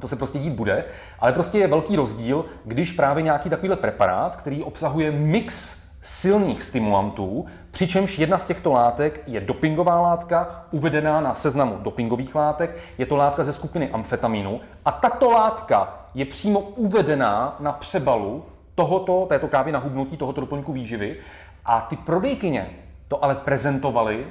to 0.00 0.08
se 0.08 0.16
prostě 0.16 0.38
dít 0.38 0.52
bude, 0.52 0.84
ale 1.20 1.32
prostě 1.32 1.58
je 1.58 1.66
velký 1.66 1.96
rozdíl, 1.96 2.44
když 2.64 2.92
právě 2.92 3.22
nějaký 3.22 3.50
takovýhle 3.50 3.76
preparát, 3.76 4.36
který 4.36 4.64
obsahuje 4.64 5.10
mix 5.10 5.80
silných 6.02 6.62
stimulantů, 6.62 7.46
přičemž 7.70 8.18
jedna 8.18 8.38
z 8.38 8.46
těchto 8.46 8.72
látek 8.72 9.22
je 9.26 9.40
dopingová 9.40 10.00
látka, 10.00 10.64
uvedená 10.70 11.20
na 11.20 11.34
seznamu 11.34 11.78
dopingových 11.82 12.34
látek, 12.34 12.76
je 12.98 13.06
to 13.06 13.16
látka 13.16 13.44
ze 13.44 13.52
skupiny 13.52 13.90
amfetaminu 13.90 14.60
a 14.84 14.92
tato 14.92 15.30
látka 15.30 15.94
je 16.14 16.24
přímo 16.24 16.60
uvedená 16.60 17.56
na 17.60 17.72
přebalu 17.72 18.44
tohoto, 18.74 19.26
této 19.28 19.48
kávy 19.48 19.72
na 19.72 19.78
hubnutí, 19.78 20.16
tohoto 20.16 20.40
doplňku 20.40 20.72
výživy 20.72 21.16
a 21.64 21.80
ty 21.80 21.96
prodejkyně 21.96 22.70
to 23.08 23.24
ale 23.24 23.34
prezentovaly 23.34 24.26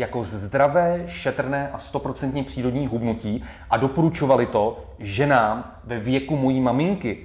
jako 0.00 0.24
zdravé, 0.24 1.02
šetrné 1.06 1.70
a 1.72 1.78
stoprocentně 1.78 2.44
přírodní 2.44 2.86
hubnutí 2.86 3.44
a 3.70 3.76
doporučovali 3.76 4.46
to 4.46 4.84
ženám 4.98 5.72
ve 5.84 5.98
věku 5.98 6.36
mojí 6.36 6.60
maminky. 6.60 7.18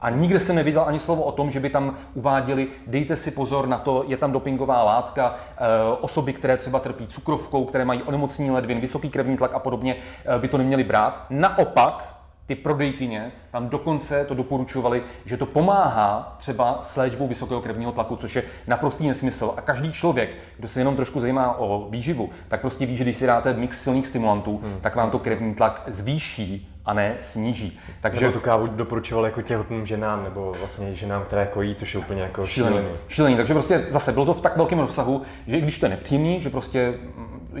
A 0.00 0.10
nikde 0.10 0.40
jsem 0.40 0.56
neviděl 0.56 0.84
ani 0.86 1.00
slovo 1.00 1.22
o 1.22 1.32
tom, 1.32 1.50
že 1.50 1.60
by 1.60 1.70
tam 1.70 1.96
uváděli, 2.14 2.68
dejte 2.86 3.16
si 3.16 3.30
pozor 3.30 3.68
na 3.68 3.78
to, 3.78 4.04
je 4.06 4.16
tam 4.16 4.32
dopingová 4.32 4.82
látka, 4.82 5.34
eh, 5.34 5.58
osoby, 6.00 6.32
které 6.32 6.56
třeba 6.56 6.78
trpí 6.78 7.06
cukrovkou, 7.06 7.64
které 7.64 7.84
mají 7.84 8.02
onemocnění 8.02 8.50
ledvin, 8.50 8.80
vysoký 8.80 9.10
krevní 9.10 9.36
tlak 9.36 9.54
a 9.54 9.58
podobně, 9.58 9.96
eh, 10.24 10.38
by 10.38 10.48
to 10.48 10.58
neměli 10.58 10.84
brát. 10.84 11.26
Naopak, 11.30 12.19
ty 12.50 12.56
prodejkyně 12.56 13.32
tam 13.50 13.68
dokonce 13.68 14.24
to 14.24 14.34
doporučovali, 14.34 15.02
že 15.26 15.36
to 15.36 15.46
pomáhá 15.46 16.36
třeba 16.38 16.78
s 16.82 16.96
léčbou 16.96 17.28
vysokého 17.28 17.60
krevního 17.60 17.92
tlaku, 17.92 18.16
což 18.16 18.36
je 18.36 18.42
naprostý 18.66 19.08
nesmysl. 19.08 19.54
A 19.56 19.60
každý 19.60 19.92
člověk, 19.92 20.30
kdo 20.58 20.68
se 20.68 20.80
jenom 20.80 20.96
trošku 20.96 21.20
zajímá 21.20 21.58
o 21.58 21.86
výživu, 21.90 22.30
tak 22.48 22.60
prostě 22.60 22.86
ví, 22.86 22.96
že 22.96 23.04
když 23.04 23.16
si 23.16 23.26
dáte 23.26 23.52
mix 23.52 23.82
silných 23.82 24.06
stimulantů, 24.06 24.60
hmm. 24.62 24.78
tak 24.80 24.96
vám 24.96 25.10
to 25.10 25.18
krevní 25.18 25.54
tlak 25.54 25.82
zvýší 25.86 26.68
a 26.84 26.92
ne 26.92 27.16
sníží. 27.20 27.80
Takže 28.00 28.26
nebo 28.26 28.38
tu 28.38 28.44
kávu 28.44 28.66
doporučoval 28.66 29.24
jako 29.24 29.42
těhotným 29.42 29.86
ženám, 29.86 30.24
nebo 30.24 30.54
vlastně 30.58 30.94
ženám, 30.94 31.24
které 31.24 31.46
kojí, 31.46 31.74
což 31.74 31.94
je 31.94 32.00
úplně 32.00 32.22
jako 32.22 32.46
šílený. 32.46 32.88
šílený. 33.08 33.36
Takže 33.36 33.54
prostě 33.54 33.86
zase 33.88 34.12
bylo 34.12 34.26
to 34.26 34.34
v 34.34 34.40
tak 34.40 34.56
velkém 34.56 34.78
rozsahu, 34.78 35.22
že 35.46 35.56
i 35.56 35.60
když 35.60 35.78
to 35.78 35.86
je 35.86 35.90
nepříjemný, 35.90 36.40
že 36.40 36.50
prostě 36.50 36.94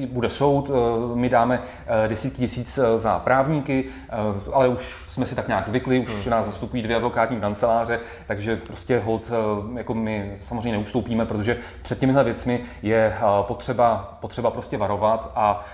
bude 0.06 0.30
soud, 0.30 0.70
eh, 0.70 1.16
my 1.16 1.28
dáme 1.28 1.62
eh, 1.86 2.08
desítky 2.08 2.38
tisíc 2.38 2.78
eh, 2.78 2.98
za 2.98 3.18
právníky, 3.18 3.84
ale 4.52 4.68
už 4.68 5.06
jsme 5.08 5.26
si 5.26 5.34
tak 5.34 5.48
nějak 5.48 5.68
zvykli, 5.68 6.00
už 6.00 6.10
hmm. 6.10 6.30
nás 6.30 6.46
zastupují 6.46 6.82
dvě 6.82 6.96
advokátní 6.96 7.40
kanceláře, 7.40 8.00
takže 8.26 8.56
prostě 8.56 8.98
hold, 8.98 9.22
jako 9.76 9.94
my 9.94 10.36
samozřejmě 10.40 10.72
neustoupíme, 10.72 11.26
protože 11.26 11.58
před 11.82 11.98
těmihle 11.98 12.24
věcmi 12.24 12.60
je 12.82 13.16
potřeba, 13.42 14.18
potřeba 14.20 14.50
prostě 14.50 14.76
varovat 14.76 15.32
a 15.34 15.66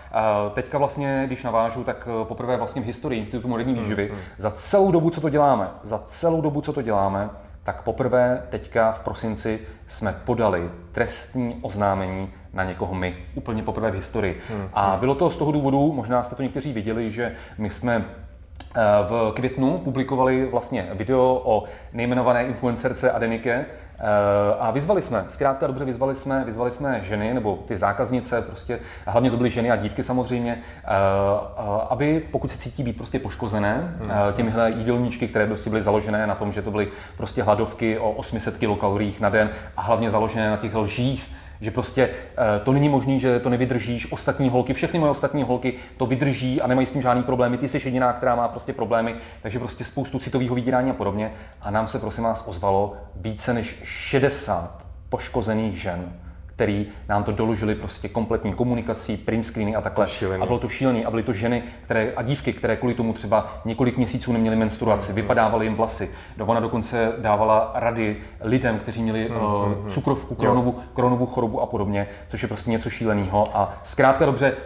teďka 0.54 0.78
vlastně, 0.78 1.24
když 1.26 1.42
navážu, 1.42 1.84
tak 1.84 2.08
poprvé 2.24 2.56
vlastně 2.56 2.82
v 2.82 2.84
historii 2.84 3.20
Institutu 3.20 3.48
moderní 3.48 3.72
hmm, 3.72 3.82
výživy, 3.82 4.08
hmm. 4.08 4.18
za 4.38 4.50
celou 4.50 4.92
dobu, 4.92 5.10
co 5.10 5.20
to 5.20 5.28
děláme, 5.28 5.68
za 5.82 6.02
celou 6.06 6.40
dobu, 6.40 6.60
co 6.60 6.72
to 6.72 6.82
děláme, 6.82 7.30
tak 7.66 7.82
poprvé 7.82 8.42
teďka 8.50 8.92
v 8.92 9.00
prosinci 9.00 9.60
jsme 9.88 10.14
podali 10.24 10.70
trestní 10.92 11.58
oznámení 11.62 12.32
na 12.56 12.64
někoho 12.64 12.94
my, 12.94 13.16
úplně 13.34 13.62
poprvé 13.62 13.90
v 13.90 13.94
historii. 13.94 14.40
Hmm. 14.50 14.68
A 14.74 14.96
bylo 15.00 15.14
to 15.14 15.30
z 15.30 15.36
toho 15.36 15.52
důvodu, 15.52 15.92
možná 15.92 16.22
jste 16.22 16.34
to 16.36 16.42
někteří 16.42 16.72
viděli, 16.72 17.10
že 17.10 17.32
my 17.58 17.70
jsme 17.70 18.04
v 19.08 19.32
květnu 19.34 19.78
publikovali 19.78 20.46
vlastně 20.46 20.88
video 20.92 21.42
o 21.44 21.64
nejmenované 21.92 22.46
influencerce 22.46 23.10
Adenike 23.10 23.64
a 24.58 24.70
vyzvali 24.70 25.02
jsme, 25.02 25.24
zkrátka 25.28 25.66
dobře 25.66 25.84
vyzvali 25.84 26.14
jsme, 26.14 26.44
vyzvali 26.44 26.70
jsme 26.70 27.00
ženy 27.04 27.34
nebo 27.34 27.58
ty 27.68 27.76
zákaznice, 27.76 28.42
prostě, 28.42 28.78
hlavně 29.06 29.30
to 29.30 29.36
byly 29.36 29.50
ženy 29.50 29.70
a 29.70 29.76
dívky 29.76 30.04
samozřejmě, 30.04 30.58
aby 31.88 32.22
pokud 32.30 32.52
se 32.52 32.58
cítí 32.58 32.82
být 32.82 32.96
prostě 32.96 33.18
poškozené 33.18 33.96
hmm. 33.98 34.10
těmihle 34.32 34.70
jídelníčky, 34.70 35.28
které 35.28 35.46
prostě 35.46 35.70
byly 35.70 35.82
založené 35.82 36.26
na 36.26 36.34
tom, 36.34 36.52
že 36.52 36.62
to 36.62 36.70
byly 36.70 36.88
prostě 37.16 37.42
hladovky 37.42 37.98
o 37.98 38.10
800 38.10 38.56
kilokaloriích 38.56 39.20
na 39.20 39.28
den 39.28 39.50
a 39.76 39.82
hlavně 39.82 40.10
založené 40.10 40.50
na 40.50 40.56
těch 40.56 40.74
lžích, 40.74 41.36
že 41.60 41.70
prostě 41.70 42.10
eh, 42.12 42.60
to 42.64 42.72
není 42.72 42.88
možné, 42.88 43.18
že 43.18 43.40
to 43.40 43.50
nevydržíš. 43.50 44.12
Ostatní 44.12 44.48
holky, 44.48 44.74
všechny 44.74 44.98
moje 44.98 45.10
ostatní 45.10 45.42
holky 45.42 45.74
to 45.96 46.06
vydrží 46.06 46.62
a 46.62 46.66
nemají 46.66 46.86
s 46.86 46.92
tím 46.92 47.02
žádný 47.02 47.22
problémy. 47.22 47.58
Ty 47.58 47.68
jsi 47.68 47.80
jediná, 47.84 48.12
která 48.12 48.34
má 48.34 48.48
prostě 48.48 48.72
problémy, 48.72 49.14
takže 49.42 49.58
prostě 49.58 49.84
spoustu 49.84 50.18
citového 50.18 50.54
vydírání 50.54 50.90
a 50.90 50.94
podobně. 50.94 51.32
A 51.60 51.70
nám 51.70 51.88
se 51.88 51.98
prosím 51.98 52.24
vás 52.24 52.44
ozvalo 52.46 52.96
více 53.16 53.54
než 53.54 53.80
60 53.84 54.86
poškozených 55.08 55.80
žen 55.80 56.12
který 56.56 56.86
nám 57.08 57.24
to 57.24 57.32
doložili 57.32 57.74
prostě 57.74 58.08
kompletní 58.08 58.54
komunikací, 58.54 59.16
print 59.16 59.46
screeny 59.46 59.76
a 59.76 59.80
takhle. 59.80 60.06
A 60.40 60.46
bylo 60.46 60.58
to 60.58 60.68
šílený. 60.68 61.04
A 61.04 61.10
byly 61.10 61.22
to 61.22 61.32
ženy 61.32 61.62
které, 61.84 62.12
a 62.16 62.22
dívky, 62.22 62.52
které 62.52 62.76
kvůli 62.76 62.94
tomu 62.94 63.12
třeba 63.12 63.48
několik 63.64 63.96
měsíců 63.96 64.32
neměly 64.32 64.56
menstruaci, 64.56 65.12
mm-hmm. 65.12 65.14
vypadávaly 65.14 65.66
jim 65.66 65.74
vlasy. 65.74 66.10
Ona 66.46 66.60
dokonce 66.60 67.12
dávala 67.18 67.72
rady 67.74 68.16
lidem, 68.40 68.78
kteří 68.78 69.02
měli 69.02 69.30
mm-hmm. 69.30 69.84
uh, 69.84 69.88
cukrovku, 69.88 70.34
kronovou, 70.34 70.74
kronovou 70.94 71.26
chorobu 71.26 71.60
a 71.60 71.66
podobně, 71.66 72.08
což 72.28 72.42
je 72.42 72.48
prostě 72.48 72.70
něco 72.70 72.90
šíleného. 72.90 73.56
A 73.56 73.78
zkrátka 73.84 74.26
dobře, 74.26 74.56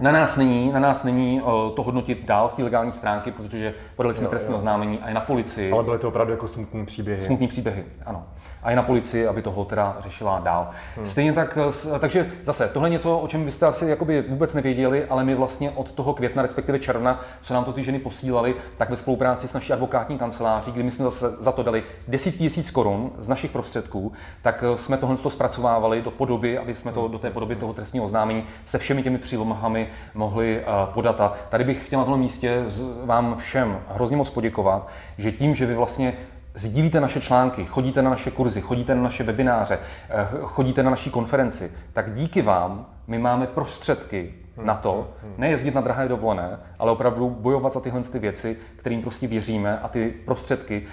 na 0.00 0.12
nás 0.12 0.36
není, 0.36 0.72
na 0.72 0.80
nás 0.80 1.04
není 1.04 1.40
uh, 1.40 1.74
to 1.76 1.82
hodnotit 1.82 2.24
dál 2.24 2.48
z 2.48 2.52
té 2.52 2.62
legální 2.62 2.92
stránky, 2.92 3.30
protože 3.30 3.74
podali 3.96 4.14
jsme 4.14 4.28
trestní 4.28 4.54
oznámení 4.54 4.98
a 4.98 5.10
i 5.10 5.14
na 5.14 5.20
policii. 5.20 5.72
Ale 5.72 5.82
byly 5.82 5.98
to 5.98 6.08
opravdu 6.08 6.32
jako 6.32 6.48
smutné 6.48 6.84
příběhy. 6.84 7.22
Smutné 7.22 7.48
příběhy, 7.48 7.84
ano 8.06 8.24
a 8.66 8.70
i 8.70 8.76
na 8.76 8.82
policii, 8.82 9.26
aby 9.26 9.42
toho 9.42 9.64
teda 9.64 9.96
řešila 10.00 10.40
dál. 10.44 10.70
Hmm. 10.96 11.06
Stejně 11.06 11.32
tak, 11.32 11.58
eh, 11.94 11.98
takže 11.98 12.30
zase, 12.44 12.68
tohle 12.68 12.88
je 12.88 12.92
něco, 12.92 13.18
o 13.18 13.28
čem 13.28 13.44
vy 13.44 13.52
jste 13.52 13.66
asi 13.66 13.86
jakoby 13.86 14.22
vůbec 14.22 14.54
nevěděli, 14.54 15.04
ale 15.04 15.24
my 15.24 15.34
vlastně 15.34 15.70
od 15.70 15.92
toho 15.92 16.14
května, 16.14 16.42
respektive 16.42 16.78
června, 16.78 17.20
co 17.42 17.54
nám 17.54 17.64
to 17.64 17.72
ty 17.72 17.84
ženy 17.84 17.98
posílali, 17.98 18.54
tak 18.76 18.90
ve 18.90 18.96
spolupráci 18.96 19.48
s 19.48 19.52
naší 19.52 19.72
advokátní 19.72 20.18
kanceláří, 20.18 20.72
kdy 20.72 20.82
my 20.82 20.92
jsme 20.92 21.04
zase 21.04 21.30
za 21.30 21.52
to 21.52 21.62
dali 21.62 21.82
10 22.08 22.32
tisíc 22.32 22.70
korun 22.70 23.12
z 23.18 23.28
našich 23.28 23.50
prostředků, 23.50 24.12
tak 24.42 24.64
eh, 24.74 24.78
jsme 24.78 24.96
tohle 24.96 25.16
to 25.16 25.30
zpracovávali 25.30 26.02
do 26.02 26.10
podoby, 26.10 26.58
aby 26.58 26.74
jsme 26.74 26.92
to 26.92 27.02
hmm. 27.02 27.12
do 27.12 27.18
té 27.18 27.30
podoby 27.30 27.56
toho 27.56 27.72
trestního 27.72 28.04
oznámení 28.04 28.44
se 28.64 28.78
všemi 28.78 29.02
těmi 29.02 29.18
přílohami 29.18 29.88
mohli 30.14 30.60
eh, 30.60 30.64
podat. 30.94 31.20
A 31.20 31.34
tady 31.50 31.64
bych 31.64 31.86
chtěl 31.86 31.98
na 31.98 32.04
tom 32.04 32.20
místě 32.20 32.64
vám 33.04 33.36
všem 33.38 33.78
hrozně 33.88 34.16
moc 34.16 34.30
poděkovat, 34.30 34.88
že 35.18 35.32
tím, 35.32 35.54
že 35.54 35.66
vy 35.66 35.74
vlastně 35.74 36.12
sdílíte 36.56 37.00
naše 37.00 37.20
články, 37.20 37.64
chodíte 37.64 38.02
na 38.02 38.10
naše 38.10 38.30
kurzy, 38.30 38.60
chodíte 38.60 38.94
na 38.94 39.02
naše 39.02 39.24
webináře, 39.24 39.78
eh, 40.10 40.28
chodíte 40.42 40.82
na 40.82 40.90
naší 40.90 41.10
konferenci, 41.10 41.72
tak 41.92 42.14
díky 42.14 42.42
vám 42.42 42.86
my 43.06 43.18
máme 43.18 43.46
prostředky 43.46 44.34
na 44.62 44.74
to, 44.74 44.92
hmm, 44.92 45.02
hmm, 45.02 45.30
hmm. 45.30 45.34
nejezdit 45.38 45.74
na 45.74 45.80
drahé 45.80 46.08
dovolené, 46.08 46.58
ale 46.78 46.92
opravdu 46.92 47.30
bojovat 47.30 47.72
za 47.72 47.80
tyhle 47.80 48.02
ty 48.02 48.18
věci, 48.18 48.56
kterým 48.76 49.02
prostě 49.02 49.26
věříme 49.26 49.78
a 49.78 49.88
ty 49.88 50.14
prostředky 50.24 50.86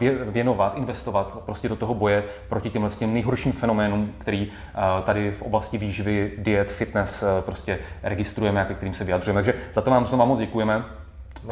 eh, 0.00 0.30
věnovat, 0.30 0.72
investovat 0.76 1.38
prostě 1.44 1.68
do 1.68 1.76
toho 1.76 1.94
boje 1.94 2.24
proti 2.48 2.70
těmhle 2.70 2.90
těm 2.90 3.14
nejhorším 3.14 3.52
fenoménům, 3.52 4.12
který 4.18 4.52
eh, 4.74 5.02
tady 5.02 5.30
v 5.30 5.42
oblasti 5.42 5.78
výživy, 5.78 6.32
diet, 6.38 6.72
fitness 6.72 7.24
prostě 7.40 7.78
registrujeme 8.02 8.62
a 8.62 8.64
ke 8.64 8.74
kterým 8.74 8.94
se 8.94 9.04
vyjadřujeme. 9.04 9.42
Takže 9.42 9.60
za 9.72 9.80
to 9.80 9.90
vám 9.90 10.06
znovu 10.06 10.26
moc 10.26 10.38
děkujeme. 10.40 10.84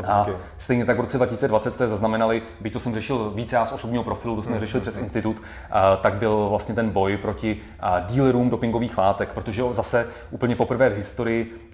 A 0.04 0.26
stejně 0.58 0.84
tak 0.84 0.96
v 0.96 1.00
roce 1.00 1.16
2020 1.16 1.74
jste 1.74 1.88
zaznamenali, 1.88 2.42
byť 2.60 2.72
to 2.72 2.80
jsem 2.80 2.94
řešil 2.94 3.32
více 3.34 3.56
já 3.56 3.66
z 3.66 3.72
osobního 3.72 4.04
profilu, 4.04 4.36
to 4.36 4.42
jsme 4.42 4.52
mm, 4.52 4.60
řešili 4.60 4.80
mm, 4.80 4.82
přes 4.82 4.96
mm. 4.96 5.04
institut, 5.04 5.42
tak 6.02 6.14
byl 6.14 6.46
vlastně 6.48 6.74
ten 6.74 6.90
boj 6.90 7.16
proti 7.16 7.60
dealerům 8.00 8.50
dopingových 8.50 8.98
látek, 8.98 9.32
protože 9.32 9.62
zase 9.72 10.06
úplně 10.30 10.56
poprvé 10.56 10.90
v 10.90 10.96
historii 10.96 11.70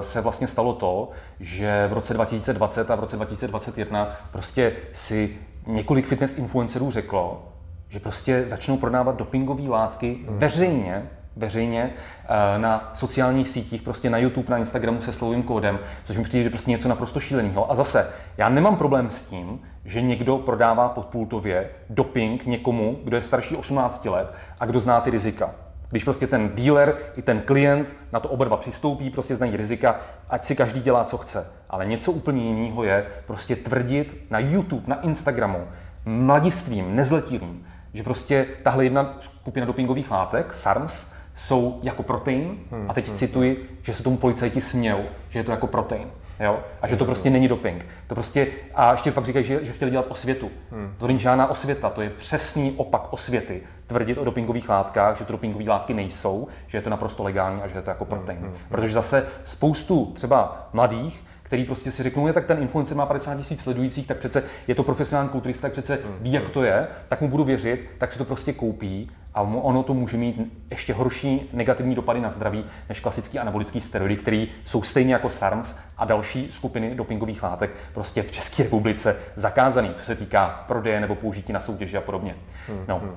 se 0.00 0.20
vlastně 0.20 0.48
stalo 0.48 0.72
to, 0.72 1.10
že 1.40 1.86
v 1.90 1.92
roce 1.92 2.14
2020 2.14 2.90
a 2.90 2.94
v 2.94 3.00
roce 3.00 3.16
2021 3.16 4.16
prostě 4.32 4.72
si 4.92 5.38
několik 5.66 6.06
fitness 6.06 6.38
influencerů 6.38 6.90
řeklo, 6.90 7.42
že 7.88 8.00
prostě 8.00 8.44
začnou 8.46 8.76
prodávat 8.76 9.16
dopingové 9.16 9.68
látky 9.68 10.18
veřejně 10.28 11.10
veřejně 11.36 11.90
eh, 12.24 12.58
na 12.58 12.90
sociálních 12.94 13.48
sítích, 13.48 13.82
prostě 13.82 14.10
na 14.10 14.18
YouTube, 14.18 14.50
na 14.50 14.58
Instagramu 14.58 15.02
se 15.02 15.12
slovým 15.12 15.42
kódem, 15.42 15.78
což 16.04 16.16
mi 16.16 16.24
přijde, 16.24 16.44
že 16.44 16.50
prostě 16.50 16.70
něco 16.70 16.88
naprosto 16.88 17.20
šíleného. 17.20 17.70
A 17.70 17.74
zase, 17.74 18.10
já 18.36 18.48
nemám 18.48 18.76
problém 18.76 19.10
s 19.10 19.22
tím, 19.22 19.60
že 19.84 20.02
někdo 20.02 20.38
prodává 20.38 20.88
podpultově 20.88 21.70
doping 21.90 22.46
někomu, 22.46 22.98
kdo 23.04 23.16
je 23.16 23.22
starší 23.22 23.56
18 23.56 24.04
let 24.04 24.34
a 24.60 24.66
kdo 24.66 24.80
zná 24.80 25.00
ty 25.00 25.10
rizika. 25.10 25.50
Když 25.90 26.04
prostě 26.04 26.26
ten 26.26 26.50
dealer 26.54 26.96
i 27.16 27.22
ten 27.22 27.40
klient 27.40 27.96
na 28.12 28.20
to 28.20 28.28
oba 28.28 28.44
dva 28.44 28.56
přistoupí, 28.56 29.10
prostě 29.10 29.34
znají 29.34 29.56
rizika, 29.56 30.00
ať 30.30 30.44
si 30.44 30.56
každý 30.56 30.80
dělá, 30.80 31.04
co 31.04 31.18
chce. 31.18 31.46
Ale 31.70 31.86
něco 31.86 32.12
úplně 32.12 32.42
jiného 32.44 32.84
je 32.84 33.06
prostě 33.26 33.56
tvrdit 33.56 34.26
na 34.30 34.38
YouTube, 34.38 34.82
na 34.86 35.00
Instagramu, 35.00 35.68
mladistvím, 36.04 36.96
nezletilým, 36.96 37.66
že 37.94 38.02
prostě 38.02 38.46
tahle 38.62 38.84
jedna 38.84 39.16
skupina 39.20 39.66
dopingových 39.66 40.10
látek, 40.10 40.54
SARMS, 40.54 41.15
jsou 41.36 41.80
jako 41.82 42.02
protein, 42.02 42.58
hmm, 42.70 42.90
a 42.90 42.94
teď 42.94 43.08
hmm, 43.08 43.16
cituji, 43.16 43.54
hmm. 43.54 43.76
že 43.82 43.94
se 43.94 44.02
tomu 44.02 44.16
policajti 44.16 44.60
smějou, 44.60 45.04
že 45.28 45.38
je 45.38 45.44
to 45.44 45.50
jako 45.50 45.66
protein. 45.66 46.08
Jo? 46.40 46.60
A 46.82 46.88
že 46.88 46.96
to 46.96 47.04
prostě 47.04 47.30
není 47.30 47.48
doping. 47.48 47.86
To 48.06 48.14
prostě, 48.14 48.46
a 48.74 48.92
ještě 48.92 49.12
pak 49.12 49.26
říkají, 49.26 49.44
že, 49.44 49.64
že 49.64 49.72
chtěli 49.72 49.90
dělat 49.90 50.06
osvětu. 50.08 50.50
Hmm. 50.70 50.94
To 50.98 51.06
není 51.06 51.18
žádná 51.18 51.50
osvěta, 51.50 51.90
to 51.90 52.02
je 52.02 52.10
přesný 52.10 52.72
opak 52.76 53.12
osvěty. 53.12 53.62
Tvrdit 53.86 54.18
o 54.18 54.24
dopingových 54.24 54.68
látkách, 54.68 55.18
že 55.18 55.24
to 55.24 55.32
dopingové 55.32 55.64
látky 55.64 55.94
nejsou, 55.94 56.48
že 56.66 56.78
je 56.78 56.82
to 56.82 56.90
naprosto 56.90 57.22
legální 57.22 57.62
a 57.62 57.68
že 57.68 57.78
je 57.78 57.82
to 57.82 57.90
jako 57.90 58.04
protein. 58.04 58.38
Hmm. 58.38 58.54
Protože 58.68 58.94
zase 58.94 59.28
spoustu 59.44 60.12
třeba 60.14 60.68
mladých 60.72 61.26
který 61.46 61.64
prostě 61.64 61.92
si 61.92 62.02
řeknou, 62.02 62.32
tak 62.32 62.46
ten 62.46 62.58
influencer 62.62 62.96
má 62.96 63.06
50 63.06 63.34
tisíc 63.34 63.62
sledujících, 63.62 64.06
tak 64.06 64.16
přece 64.16 64.42
je 64.68 64.74
to 64.74 64.82
profesionální 64.82 65.30
kulturista, 65.30 65.62
tak 65.62 65.72
přece 65.72 65.98
ví, 66.20 66.32
jak 66.32 66.48
to 66.48 66.62
je, 66.62 66.86
tak 67.08 67.20
mu 67.20 67.28
budu 67.28 67.44
věřit, 67.44 67.90
tak 67.98 68.12
si 68.12 68.18
to 68.18 68.24
prostě 68.24 68.52
koupí 68.52 69.10
a 69.36 69.40
ono 69.40 69.82
to 69.82 69.94
může 69.94 70.16
mít 70.16 70.40
ještě 70.70 70.94
horší 70.94 71.50
negativní 71.52 71.94
dopady 71.94 72.20
na 72.20 72.30
zdraví 72.30 72.64
než 72.88 73.00
klasický 73.00 73.38
anabolický 73.38 73.80
steroidy, 73.80 74.16
který 74.16 74.48
jsou 74.64 74.82
stejně 74.82 75.12
jako 75.12 75.30
SARMS 75.30 75.78
a 75.98 76.04
další 76.04 76.48
skupiny 76.52 76.94
dopingových 76.94 77.42
látek 77.42 77.70
prostě 77.94 78.22
v 78.22 78.32
České 78.32 78.62
republice 78.62 79.16
zakázaný, 79.34 79.90
co 79.96 80.04
se 80.04 80.14
týká 80.14 80.64
prodeje 80.66 81.00
nebo 81.00 81.14
použití 81.14 81.52
na 81.52 81.60
soutěži 81.60 81.96
a 81.96 82.00
podobně. 82.00 82.34
Hmm, 82.68 82.84
no. 82.88 82.98
Hmm. 82.98 83.08
Uh, 83.08 83.16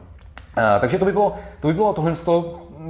takže 0.81 0.99
to 0.99 1.05
by 1.05 1.11
bylo, 1.11 1.35
to 1.59 1.67
by 1.67 1.73
bylo 1.73 1.93
tohle 1.93 2.15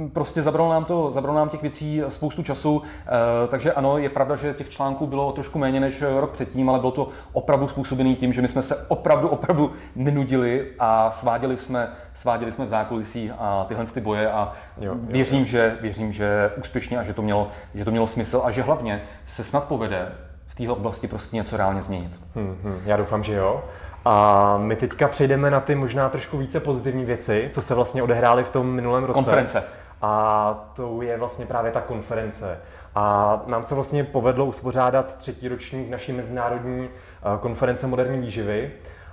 prostě 0.08 0.42
zabralo 0.42 0.70
nám 0.70 0.84
to, 0.84 1.10
zabralo 1.10 1.38
nám 1.38 1.48
těch 1.48 1.62
věcí 1.62 2.02
spoustu 2.08 2.42
času, 2.42 2.82
eh, 3.06 3.10
takže 3.48 3.72
ano, 3.72 3.98
je 3.98 4.08
pravda, 4.08 4.36
že 4.36 4.54
těch 4.54 4.70
článků 4.70 5.06
bylo 5.06 5.32
trošku 5.32 5.58
méně 5.58 5.80
než 5.80 6.02
rok 6.20 6.30
předtím, 6.30 6.70
ale 6.70 6.78
bylo 6.78 6.92
to 6.92 7.08
opravdu 7.32 7.68
způsobený 7.68 8.16
tím, 8.16 8.32
že 8.32 8.42
my 8.42 8.48
jsme 8.48 8.62
se 8.62 8.86
opravdu, 8.88 9.28
opravdu 9.28 9.72
nenudili 9.96 10.66
a 10.78 11.10
sváděli 11.12 11.56
jsme, 11.56 11.88
sváděli 12.14 12.52
jsme 12.52 12.64
v 12.64 12.68
zákulisí 12.68 13.30
a 13.38 13.64
tyhle 13.68 13.86
ty 13.86 14.00
boje 14.00 14.30
a 14.30 14.52
jo, 14.80 14.84
jo, 14.84 14.94
věřím, 15.00 15.40
jo. 15.40 15.46
Že, 15.46 15.76
věřím, 15.80 16.12
že 16.12 16.50
úspěšně 16.56 16.98
a 16.98 17.02
že 17.02 17.14
to, 17.14 17.22
mělo, 17.22 17.48
že 17.74 17.84
to 17.84 17.90
mělo 17.90 18.06
smysl 18.06 18.42
a 18.44 18.50
že 18.50 18.62
hlavně 18.62 19.02
se 19.26 19.44
snad 19.44 19.68
povede 19.68 20.08
v 20.46 20.54
téhle 20.54 20.74
oblasti 20.74 21.08
prostě 21.08 21.36
něco 21.36 21.56
reálně 21.56 21.82
změnit. 21.82 22.12
Hmm, 22.34 22.56
hmm, 22.62 22.82
já 22.84 22.96
doufám, 22.96 23.22
že 23.24 23.34
jo. 23.34 23.62
A 24.04 24.56
my 24.58 24.76
teďka 24.76 25.08
přejdeme 25.08 25.50
na 25.50 25.60
ty 25.60 25.74
možná 25.74 26.08
trošku 26.08 26.38
více 26.38 26.60
pozitivní 26.60 27.04
věci, 27.04 27.48
co 27.52 27.62
se 27.62 27.74
vlastně 27.74 28.02
odehrály 28.02 28.44
v 28.44 28.50
tom 28.50 28.66
minulém 28.66 29.04
roce. 29.04 29.14
Konference. 29.14 29.64
A 30.02 30.72
to 30.76 31.02
je 31.02 31.18
vlastně 31.18 31.46
právě 31.46 31.72
ta 31.72 31.80
konference. 31.80 32.58
A 32.94 33.42
nám 33.46 33.64
se 33.64 33.74
vlastně 33.74 34.04
povedlo 34.04 34.44
uspořádat 34.44 35.16
třetí 35.16 35.48
ročník 35.48 35.90
naší 35.90 36.12
mezinárodní 36.12 36.88
eh, 36.88 37.38
konference 37.40 37.86
moderní 37.86 38.18
výživy. 38.18 38.70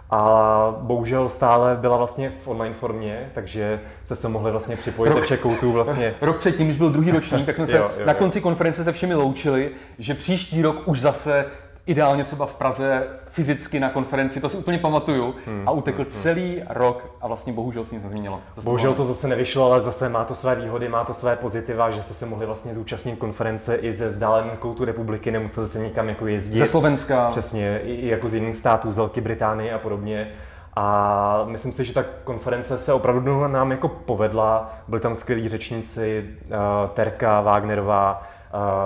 A 0.10 0.76
bohužel 0.80 1.30
stále 1.30 1.76
byla 1.76 1.98
vlastně 1.98 2.34
v 2.44 2.48
online 2.48 2.76
formě, 2.76 3.32
takže 3.34 3.80
se 4.04 4.16
se 4.16 4.30
mohli 4.30 4.52
vlastně 4.52 4.76
připojit 4.76 5.10
rok, 5.10 5.20
ze 5.20 5.26
všech 5.26 5.40
koutů 5.40 5.72
vlastně. 5.72 6.16
Rok 6.22 6.38
předtím, 6.38 6.68
když 6.68 6.78
byl 6.78 6.90
druhý 6.90 7.12
ročník, 7.12 7.46
tak 7.46 7.56
jsme 7.56 7.68
se 7.68 7.78
jo, 7.78 7.92
jo, 8.00 8.06
na 8.06 8.14
konci 8.14 8.42
konference 8.42 8.84
se 8.84 8.92
všemi 8.92 9.16
loučili, 9.16 9.72
že 10.00 10.14
příští 10.14 10.62
rok 10.62 10.82
už 10.86 11.02
zase 11.02 11.46
ideálně 11.88 12.24
třeba 12.24 12.46
v 12.46 12.54
Praze 12.54 13.08
fyzicky 13.30 13.80
na 13.80 13.90
konferenci, 13.90 14.42
to 14.42 14.50
si 14.50 14.58
úplně 14.58 14.78
pamatuju, 14.78 15.36
hmm, 15.46 15.64
a 15.68 15.72
utekl 15.72 15.98
hmm, 15.98 16.12
hmm. 16.12 16.22
celý 16.22 16.62
rok 16.70 17.16
a 17.22 17.28
vlastně 17.28 17.54
bohužel 17.54 17.86
se 17.86 17.96
nic 17.96 18.04
nezměnilo. 18.04 18.42
Bohužel 18.64 18.94
to 18.94 19.06
zase 19.06 19.28
nevyšlo, 19.28 19.66
ale 19.66 19.82
zase 19.82 20.10
má 20.10 20.26
to 20.26 20.36
své 20.36 20.56
výhody, 20.56 20.90
má 20.90 21.06
to 21.06 21.14
své 21.14 21.36
pozitiva, 21.36 21.92
že 21.92 22.04
jste 22.04 22.14
se 22.14 22.26
mohli 22.26 22.46
vlastně 22.46 22.74
zúčastnit 22.74 23.20
konference 23.20 23.76
i 23.76 23.94
ze 23.94 24.10
vzdálených 24.10 24.60
koutů 24.60 24.86
republiky, 24.86 25.32
nemuseli 25.32 25.68
se 25.68 25.80
někam 25.80 26.10
jako 26.10 26.28
jezdit. 26.28 26.60
Ze 26.60 26.68
Slovenska. 26.68 27.30
Přesně, 27.30 27.80
i 27.84 28.08
jako 28.08 28.30
z 28.30 28.34
jiných 28.34 28.58
států, 28.58 28.92
z 28.92 28.96
Velké 28.96 29.22
Británie 29.22 29.74
a 29.74 29.80
podobně. 29.80 30.32
A 30.76 31.44
myslím 31.48 31.72
si, 31.72 31.86
že 31.86 31.94
ta 31.94 32.06
konference 32.24 32.78
se 32.78 32.94
opravdu 32.94 33.48
nám 33.48 33.72
jako 33.72 33.88
povedla. 33.88 34.74
Byli 34.88 35.02
tam 35.02 35.16
skvělí 35.16 35.50
řečníci, 35.50 36.30
uh, 36.46 36.56
Terka 36.94 37.42
Wagnerová, 37.42 38.28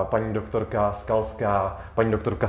paní 0.04 0.34
doktorka 0.34 0.94
Skalská, 0.94 1.78
paní 1.96 2.12
doktorka 2.12 2.48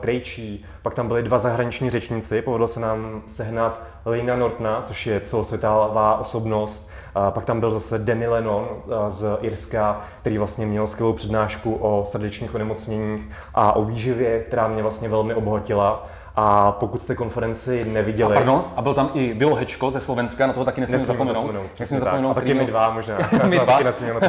Krejčí, 0.00 0.66
pak 0.82 0.94
tam 0.94 1.08
byli 1.08 1.22
dva 1.22 1.38
zahraniční 1.38 1.90
řečníci, 1.90 2.42
povedlo 2.42 2.68
se 2.68 2.80
nám 2.80 3.22
sehnat 3.28 3.82
Lina 4.06 4.36
Nortna, 4.36 4.82
což 4.84 5.06
je 5.06 5.20
celosvětová 5.20 6.16
osobnost, 6.20 6.90
pak 7.30 7.44
tam 7.44 7.60
byl 7.60 7.70
zase 7.70 7.98
Danny 7.98 8.28
Lennon 8.28 8.68
z 9.08 9.38
Irska, 9.40 10.00
který 10.20 10.38
vlastně 10.38 10.66
měl 10.66 10.86
skvělou 10.86 11.12
přednášku 11.12 11.74
o 11.74 12.04
srdečních 12.06 12.54
onemocněních 12.54 13.30
a 13.54 13.76
o 13.76 13.84
výživě, 13.84 14.42
která 14.42 14.68
mě 14.68 14.82
vlastně 14.82 15.08
velmi 15.08 15.34
obohatila. 15.34 16.06
A 16.36 16.72
pokud 16.72 17.02
jste 17.02 17.14
konferenci 17.14 17.84
neviděli... 17.84 18.32
A 18.32 18.38
pardon, 18.38 18.64
a 18.76 18.82
byl 18.82 18.94
tam 18.94 19.10
i 19.14 19.34
Bilo 19.34 19.56
Hečko 19.56 19.90
ze 19.90 20.00
Slovenska, 20.00 20.46
na 20.46 20.52
toho 20.52 20.64
taky 20.64 20.80
nesmím 20.80 21.00
zapomenout. 21.00 21.46
zapomenout 21.46 21.80
nesmím 21.80 22.00
zapomenout. 22.00 22.30
A 22.30 22.34
taky 22.34 22.54
my 22.54 22.66
dva 22.66 22.90
možná. 22.90 23.18
my 23.48 23.58
dva. 23.58 23.80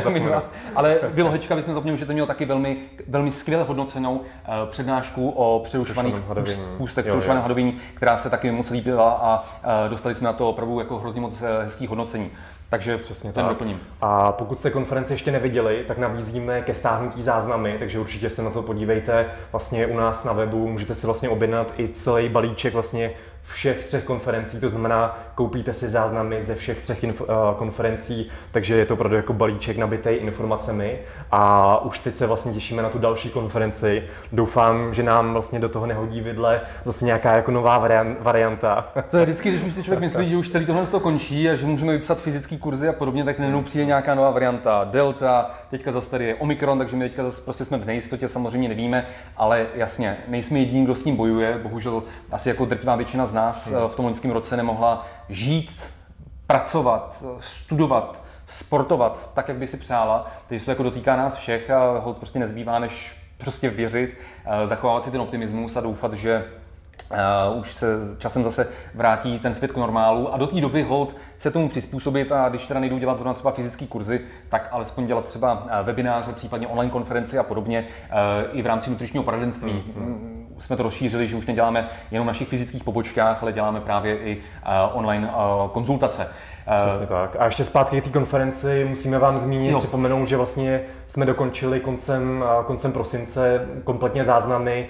my 0.10 0.20
dva. 0.20 0.44
Ale 0.76 1.00
Bilo 1.14 1.32
Hečka 1.32 1.56
bychom 1.56 1.74
zapomněli, 1.74 1.98
že 1.98 2.06
to 2.06 2.14
měl 2.14 2.26
taky 2.26 2.46
velmi, 2.46 2.78
velmi 3.08 3.32
skvěle 3.32 3.64
hodnocenou 3.64 4.16
uh, 4.16 4.24
přednášku 4.70 5.30
o 5.30 5.62
přerušovaných 5.64 6.16
půstech, 6.78 7.06
přerušované 7.06 7.42
hadoviní, 7.42 7.78
která 7.94 8.18
se 8.18 8.30
taky 8.30 8.52
moc 8.52 8.70
líbila 8.70 9.12
a 9.12 9.42
uh, 9.42 9.90
dostali 9.90 10.16
jsme 10.16 10.26
na 10.26 10.34
to 10.34 10.50
opravdu 10.50 10.80
jako 10.80 11.00
hrozně 11.00 11.22
moc 11.22 11.42
uh, 11.42 11.48
hezkých 11.62 11.90
hodnocení. 11.90 12.32
Takže 12.74 12.98
přesně 12.98 13.34
ten 13.34 13.44
tak. 13.44 13.54
doplním. 13.54 13.80
A 14.02 14.32
pokud 14.32 14.60
jste 14.60 14.70
konferenci 14.70 15.14
ještě 15.14 15.32
neviděli, 15.32 15.84
tak 15.88 15.98
nabízíme 15.98 16.62
ke 16.62 16.74
stáhnutí 16.74 17.24
záznamy, 17.24 17.76
takže 17.80 18.00
určitě 18.00 18.30
se 18.30 18.44
na 18.44 18.50
to 18.50 18.62
podívejte 18.62 19.26
vlastně 19.52 19.88
u 19.88 19.98
nás 19.98 20.26
na 20.26 20.34
webu, 20.34 20.68
můžete 20.68 20.96
si 20.96 21.06
vlastně 21.06 21.30
objednat 21.30 21.74
i 21.78 21.88
celý 21.88 22.30
balíček 22.30 22.74
vlastně 22.74 23.12
všech 23.44 23.86
třech 23.86 24.04
konferencí, 24.04 24.60
to 24.60 24.70
znamená, 24.70 25.20
koupíte 25.36 25.74
si 25.74 25.90
záznamy 25.90 26.44
ze 26.44 26.56
všech 26.56 26.84
třech 26.84 27.04
inf- 27.04 27.52
uh, 27.52 27.58
konferencí, 27.58 28.32
takže 28.52 28.76
je 28.76 28.86
to 28.86 28.94
opravdu 28.94 29.16
jako 29.16 29.34
balíček 29.34 29.78
nabitý 29.78 30.10
informacemi 30.10 31.00
a 31.32 31.78
už 31.82 32.00
teď 32.00 32.16
se 32.16 32.28
vlastně 32.28 32.54
těšíme 32.54 32.82
na 32.82 32.90
tu 32.90 33.00
další 33.00 33.30
konferenci. 33.30 34.04
Doufám, 34.32 34.94
že 34.94 35.04
nám 35.04 35.34
vlastně 35.34 35.60
do 35.60 35.70
toho 35.70 35.86
nehodí 35.86 36.22
vidle 36.22 36.62
zase 36.86 37.06
nějaká 37.06 37.36
jako 37.36 37.52
nová 37.52 37.78
varianta. 38.20 38.88
To 39.10 39.18
je 39.18 39.26
vždycky, 39.26 39.50
když 39.50 39.64
už 39.64 39.74
si 39.74 39.84
člověk 39.84 40.02
myslí, 40.02 40.30
že 40.30 40.38
už 40.38 40.50
celý 40.50 40.66
tohle 40.66 40.86
to 40.86 41.00
končí 41.00 41.50
a 41.50 41.56
že 41.56 41.66
můžeme 41.66 41.94
vypsat 41.94 42.22
fyzické 42.22 42.58
kurzy 42.58 42.88
a 42.88 42.94
podobně, 42.94 43.24
tak 43.24 43.40
nejenom 43.40 43.64
přijde 43.64 43.86
nějaká 43.86 44.16
nová 44.16 44.32
varianta. 44.32 44.84
Delta, 44.92 45.52
teďka 45.70 45.92
zase 45.92 46.12
tady 46.12 46.26
je 46.26 46.36
Omikron, 46.36 46.78
takže 46.78 46.96
my 46.96 47.10
teďka 47.10 47.24
zase 47.24 47.42
prostě 47.46 47.66
jsme 47.66 47.78
v 47.78 47.86
nejistotě, 47.86 48.28
samozřejmě 48.28 48.70
nevíme, 48.70 49.06
ale 49.38 49.68
jasně, 49.76 50.18
nejsme 50.28 50.60
jediní, 50.60 50.84
kdo 50.84 50.96
s 50.96 51.04
tím 51.04 51.16
bojuje, 51.16 51.60
bohužel 51.64 52.04
asi 52.32 52.50
jako 52.50 52.66
drtivá 52.66 52.96
většina 52.96 53.26
z 53.26 53.33
nás 53.34 53.68
hmm. 53.68 53.90
v 53.90 53.96
tom 53.96 54.06
loňském 54.06 54.32
roce 54.32 54.58
nemohla 54.58 55.06
žít, 55.30 55.72
pracovat, 56.48 57.24
studovat, 57.40 58.24
sportovat 58.48 59.30
tak, 59.34 59.48
jak 59.48 59.58
by 59.58 59.68
si 59.68 59.78
přála. 59.78 60.28
Takže 60.48 60.66
to 60.66 60.72
jako 60.72 60.84
dotýká 60.84 61.16
nás 61.16 61.36
všech 61.36 61.70
a 61.70 62.00
hold 62.00 62.18
prostě 62.18 62.40
nezbývá, 62.40 62.80
než 62.80 63.18
prostě 63.38 63.70
věřit, 63.70 64.18
eh, 64.46 64.68
zachovávat 64.68 65.04
si 65.04 65.12
ten 65.12 65.22
optimismus 65.22 65.76
a 65.76 65.82
doufat, 65.82 66.14
že 66.14 66.46
Uh, 67.52 67.60
už 67.60 67.74
se 67.74 67.88
časem 68.18 68.44
zase 68.44 68.68
vrátí 68.96 69.40
ten 69.40 69.56
svět 69.56 69.72
k 69.72 69.78
normálu 69.78 70.34
a 70.34 70.38
do 70.38 70.48
té 70.48 70.62
doby 70.62 70.84
hold 70.84 71.16
se 71.40 71.52
tomu 71.52 71.70
přizpůsobit 71.70 72.32
a 72.32 72.50
když 72.50 72.68
teda 72.68 72.80
nejdu 72.80 72.98
dělat 72.98 73.18
zrovna 73.18 73.34
třeba 73.34 73.52
fyzické 73.52 73.88
kurzy, 73.88 74.22
tak 74.50 74.68
alespoň 74.72 75.08
dělat 75.08 75.26
třeba 75.26 75.68
webináře, 75.84 76.34
případně 76.34 76.68
online 76.68 76.92
konferenci 76.92 77.38
a 77.38 77.44
podobně 77.44 77.88
uh, 77.88 78.58
i 78.58 78.62
v 78.62 78.66
rámci 78.66 78.90
nutričního 78.90 79.24
poradenství. 79.24 79.72
Mm-hmm 79.72 80.33
jsme 80.66 80.78
to 80.78 80.84
rozšířili, 80.84 81.28
že 81.28 81.36
už 81.36 81.46
neděláme 81.46 81.90
jenom 82.12 82.26
v 82.26 82.28
našich 82.28 82.48
fyzických 82.48 82.84
pobočkách, 82.84 83.44
ale 83.44 83.54
děláme 83.54 83.82
právě 83.82 84.18
i 84.18 84.38
uh, 84.38 84.98
online 84.98 85.28
uh, 85.28 85.70
konzultace. 85.72 86.30
Uh, 86.68 86.88
Přesně 86.88 87.08
tak. 87.08 87.36
A 87.40 87.46
ještě 87.46 87.64
zpátky 87.64 88.02
k 88.02 88.04
té 88.04 88.10
konferenci 88.10 88.86
musíme 88.90 89.20
vám 89.20 89.40
zmínit, 89.40 89.72
jo. 89.72 89.80
připomenout, 89.80 90.26
že 90.26 90.38
vlastně 90.38 90.82
jsme 91.08 91.26
dokončili 91.26 91.80
koncem, 91.80 92.44
koncem 92.66 92.92
prosince 92.92 93.68
kompletně 93.84 94.26
záznamy 94.26 94.88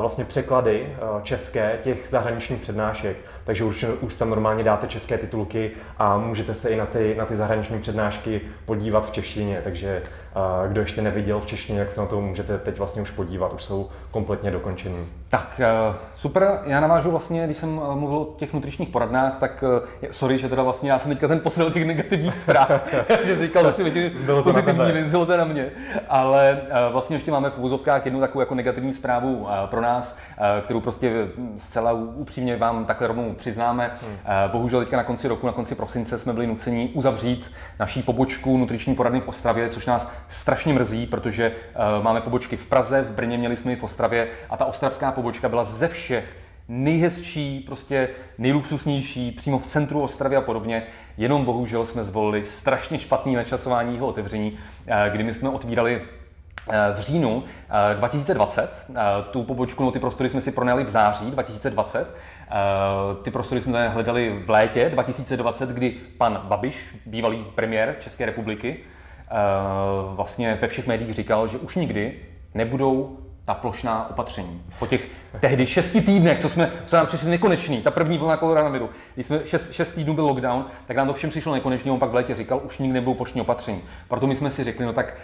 vlastně 0.00 0.24
překlady 0.24 0.96
české 1.22 1.78
těch 1.82 2.06
zahraničních 2.08 2.60
přednášek, 2.60 3.16
takže 3.44 3.64
už, 3.64 3.86
už 4.00 4.16
tam 4.16 4.30
normálně 4.30 4.64
dáte 4.64 4.86
české 4.86 5.18
titulky 5.18 5.70
a 5.98 6.18
můžete 6.18 6.54
se 6.54 6.68
i 6.68 6.76
na 6.76 6.86
ty, 6.86 7.14
na 7.18 7.26
ty 7.26 7.36
zahraniční 7.36 7.78
přednášky 7.78 8.40
podívat 8.64 9.08
v 9.08 9.12
češtině, 9.12 9.60
takže 9.64 10.02
kdo 10.68 10.80
ještě 10.80 11.02
neviděl 11.02 11.40
v 11.40 11.46
češtině, 11.46 11.78
tak 11.78 11.92
se 11.92 12.00
na 12.00 12.06
to 12.06 12.20
můžete 12.20 12.58
teď 12.58 12.78
vlastně 12.78 13.02
už 13.02 13.10
podívat, 13.10 13.52
už 13.52 13.64
jsou 13.64 13.90
kompletně 14.10 14.50
dokončený. 14.50 15.19
Tak, 15.30 15.60
eh, 15.60 15.94
super, 16.16 16.60
já 16.64 16.80
navážu 16.80 17.10
vlastně, 17.10 17.44
když 17.44 17.56
jsem 17.56 17.80
eh, 17.84 17.96
mluvil 17.96 18.18
o 18.18 18.34
těch 18.36 18.52
nutričních 18.52 18.88
poradnách, 18.88 19.36
tak 19.40 19.64
eh, 20.02 20.08
sorry, 20.10 20.38
že 20.38 20.48
teda 20.48 20.62
vlastně 20.62 20.90
já 20.90 20.98
jsem 20.98 21.10
teďka 21.10 21.28
ten 21.28 21.40
posil 21.40 21.70
těch 21.70 21.86
negativních 21.86 22.36
zpráv, 22.36 22.70
že 23.24 23.40
říkal, 23.40 23.72
že 23.72 23.90
ty 23.90 24.12
pozitivní 24.42 24.92
věc, 24.92 25.10
bylo 25.10 25.26
to 25.26 25.36
na 25.36 25.44
mě, 25.44 25.70
ale 26.08 26.60
vlastně 26.92 27.16
ještě 27.16 27.30
máme 27.30 27.50
v 27.50 27.58
úzovkách 27.58 28.04
jednu 28.04 28.20
takovou 28.20 28.40
jako 28.40 28.54
negativní 28.54 28.92
zprávu 28.92 29.46
pro 29.66 29.80
nás, 29.80 30.18
kterou 30.64 30.80
prostě 30.80 31.28
zcela 31.56 31.92
upřímně 31.92 32.56
vám 32.56 32.84
takhle 32.84 33.06
rovnou 33.06 33.32
přiznáme. 33.32 33.90
Hmm. 34.02 34.16
Bohužel 34.52 34.80
teďka 34.80 34.96
na 34.96 35.04
konci 35.04 35.28
roku, 35.28 35.46
na 35.46 35.52
konci 35.52 35.74
prosince 35.74 36.18
jsme 36.18 36.32
byli 36.32 36.46
nuceni 36.46 36.90
uzavřít 36.94 37.50
naší 37.78 38.02
pobočku 38.02 38.56
nutriční 38.56 38.94
poradny 38.94 39.20
v 39.20 39.28
Ostravě, 39.28 39.70
což 39.70 39.86
nás 39.86 40.12
strašně 40.28 40.74
mrzí, 40.74 41.06
protože 41.06 41.52
máme 42.02 42.20
pobočky 42.20 42.56
v 42.56 42.66
Praze, 42.66 43.02
v 43.02 43.10
Brně 43.10 43.38
měli 43.38 43.56
jsme 43.56 43.72
i 43.72 43.76
v 43.76 43.82
Ostravě 43.82 44.28
a 44.50 44.56
ta 44.56 44.64
ostravská 44.64 45.12
pobočka 45.20 45.48
byla 45.48 45.64
ze 45.64 45.88
všech 45.88 46.24
nejhezčí, 46.68 47.60
prostě 47.66 48.08
nejluxusnější, 48.38 49.32
přímo 49.32 49.58
v 49.58 49.66
centru 49.66 50.02
Ostravy 50.02 50.36
a 50.36 50.40
podobně. 50.40 50.82
Jenom 51.16 51.44
bohužel 51.44 51.86
jsme 51.86 52.04
zvolili 52.04 52.44
strašně 52.44 52.98
špatný 52.98 53.34
načasování 53.34 53.94
jeho 53.94 54.06
otevření, 54.06 54.58
eh, 54.86 55.10
kdy 55.12 55.24
my 55.24 55.34
jsme 55.34 55.48
otvírali 55.48 56.02
eh, 56.70 56.94
v 56.96 57.00
říjnu 57.00 57.44
2020. 57.98 58.70
Eh, 58.90 59.00
tu 59.30 59.42
pobočku, 59.42 59.84
no 59.84 59.90
ty 59.90 59.98
prostory 59.98 60.30
jsme 60.30 60.40
si 60.40 60.52
pronajali 60.52 60.84
v 60.84 60.88
září 60.88 61.30
2020. 61.30 62.16
Ty 63.22 63.30
prostory 63.30 63.60
jsme 63.60 63.88
hledali 63.88 64.42
v 64.46 64.50
létě 64.50 64.90
2020, 64.90 65.68
kdy 65.68 65.90
pan 66.18 66.40
Babiš, 66.44 66.96
bývalý 67.06 67.44
premiér 67.54 67.96
České 68.00 68.26
republiky, 68.26 68.76
vlastně 70.14 70.58
ve 70.60 70.68
všech 70.68 70.86
médiích 70.86 71.14
říkal, 71.14 71.48
že 71.48 71.58
už 71.58 71.76
nikdy 71.76 72.14
nebudou 72.54 73.18
ta 73.50 73.54
plošná 73.54 74.10
opatření. 74.10 74.62
Po 74.78 74.86
těch 74.86 75.06
tehdy 75.40 75.66
šesti 75.66 76.00
týdnech, 76.00 76.40
co 76.42 76.48
jsme, 76.48 76.72
co 76.86 76.96
nám 76.96 77.06
přišli 77.06 77.30
nekonečný, 77.30 77.82
ta 77.82 77.90
první 77.90 78.18
vlna 78.18 78.36
koronaviru, 78.36 78.90
když 79.14 79.26
jsme 79.26 79.40
šest, 79.44 79.72
šest 79.72 79.92
týdnů 79.92 80.14
byl 80.14 80.26
lockdown, 80.26 80.64
tak 80.86 80.96
nám 80.96 81.06
to 81.06 81.14
všem 81.14 81.30
přišlo 81.30 81.54
nekonečný, 81.54 81.90
on 81.90 81.98
pak 81.98 82.10
v 82.10 82.14
létě 82.14 82.34
říkal, 82.34 82.60
už 82.64 82.78
nikdy 82.78 82.94
nebudou 82.94 83.14
plošní 83.14 83.40
opatření. 83.40 83.82
Proto 84.08 84.26
my 84.26 84.36
jsme 84.36 84.50
si 84.50 84.64
řekli, 84.64 84.84
no 84.86 84.92
tak 84.92 85.16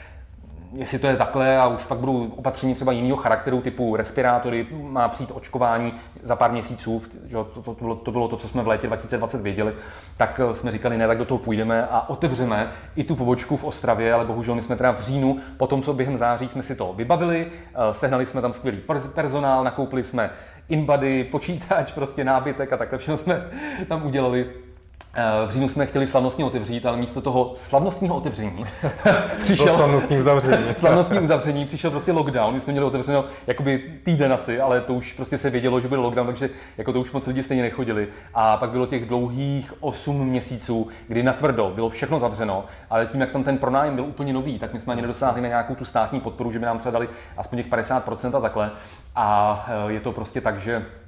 jestli 0.72 0.98
to 0.98 1.06
je 1.06 1.16
takhle 1.16 1.58
a 1.58 1.66
už 1.66 1.84
pak 1.84 1.98
budou 1.98 2.28
opatření 2.36 2.74
třeba 2.74 2.92
jiného 2.92 3.16
charakteru, 3.16 3.60
typu 3.60 3.96
respirátory, 3.96 4.66
má 4.82 5.08
přijít 5.08 5.30
očkování 5.34 5.92
za 6.22 6.36
pár 6.36 6.52
měsíců, 6.52 7.02
že 7.26 7.34
to, 7.34 7.44
to, 7.44 7.62
to, 7.62 7.84
bylo, 7.84 7.94
to 7.96 8.12
bylo 8.12 8.28
to, 8.28 8.36
co 8.36 8.48
jsme 8.48 8.62
v 8.62 8.68
létě 8.68 8.86
2020 8.86 9.40
věděli, 9.40 9.74
tak 10.16 10.40
eh, 10.50 10.54
jsme 10.54 10.72
říkali, 10.72 10.98
ne, 10.98 11.06
tak 11.06 11.18
do 11.18 11.24
toho 11.24 11.38
půjdeme 11.38 11.86
a 11.86 12.08
otevřeme 12.08 12.72
i 12.96 13.04
tu 13.04 13.16
pobočku 13.16 13.56
v 13.56 13.64
Ostravě, 13.64 14.12
ale 14.12 14.24
bohužel 14.24 14.54
my 14.54 14.62
jsme 14.62 14.76
teda 14.76 14.90
v 14.90 15.00
říjnu, 15.00 15.38
po 15.56 15.66
tom, 15.66 15.82
co 15.82 15.94
během 15.94 16.16
září 16.16 16.48
jsme 16.48 16.62
si 16.62 16.76
to 16.76 16.92
vybavili, 16.92 17.46
eh, 17.46 17.94
sehnali 17.94 18.26
jsme 18.26 18.42
tam 18.42 18.52
skvělý 18.52 18.78
personál, 19.14 19.64
nakoupili 19.64 20.04
jsme 20.04 20.30
InBody, 20.68 21.24
počítač, 21.24 21.92
prostě 21.92 22.24
nábytek 22.24 22.72
a 22.72 22.76
takhle 22.76 22.98
všechno 22.98 23.16
jsme 23.16 23.46
tam 23.88 24.06
udělali 24.06 24.65
v 25.46 25.50
říjnu 25.50 25.68
jsme 25.68 25.86
chtěli 25.86 26.06
slavnostně 26.06 26.44
otevřít, 26.44 26.86
ale 26.86 26.96
místo 26.96 27.20
toho 27.20 27.52
slavnostního 27.56 28.16
otevření 28.16 28.66
přišel 29.42 29.76
slavnostní 29.76 30.18
uzavření. 30.18 30.64
slavnostní 30.74 31.18
uzavření, 31.18 31.66
přišel 31.66 31.90
prostě 31.90 32.12
lockdown. 32.12 32.54
My 32.54 32.60
jsme 32.60 32.72
měli 32.72 32.86
otevřeno 32.86 33.24
jakoby 33.46 34.00
týden 34.04 34.32
asi, 34.32 34.60
ale 34.60 34.80
to 34.80 34.94
už 34.94 35.12
prostě 35.12 35.38
se 35.38 35.50
vědělo, 35.50 35.80
že 35.80 35.88
bude 35.88 36.00
lockdown, 36.00 36.26
takže 36.26 36.50
jako 36.78 36.92
to 36.92 37.00
už 37.00 37.12
moc 37.12 37.26
lidi 37.26 37.42
stejně 37.42 37.62
nechodili. 37.62 38.08
A 38.34 38.56
pak 38.56 38.70
bylo 38.70 38.86
těch 38.86 39.08
dlouhých 39.08 39.74
8 39.80 40.28
měsíců, 40.28 40.88
kdy 41.08 41.22
natvrdo 41.22 41.72
bylo 41.74 41.88
všechno 41.88 42.18
zavřeno, 42.18 42.64
ale 42.90 43.06
tím, 43.06 43.20
jak 43.20 43.30
tam 43.30 43.44
ten 43.44 43.58
pronájem 43.58 43.94
byl 43.94 44.04
úplně 44.04 44.32
nový, 44.32 44.58
tak 44.58 44.74
my 44.74 44.80
jsme 44.80 44.92
ani 44.92 45.02
nedosáhli 45.02 45.40
na 45.40 45.48
nějakou 45.48 45.74
tu 45.74 45.84
státní 45.84 46.20
podporu, 46.20 46.52
že 46.52 46.58
by 46.58 46.66
nám 46.66 46.78
třeba 46.78 46.92
dali 46.92 47.08
aspoň 47.36 47.58
těch 47.58 47.72
50% 47.72 48.36
a 48.36 48.40
takhle. 48.40 48.70
A 49.16 49.66
eh, 49.68 49.92
je 49.92 50.00
to 50.00 50.12
prostě 50.12 50.40
tak, 50.40 50.60
že 50.60 50.86
Eh, 50.86 51.05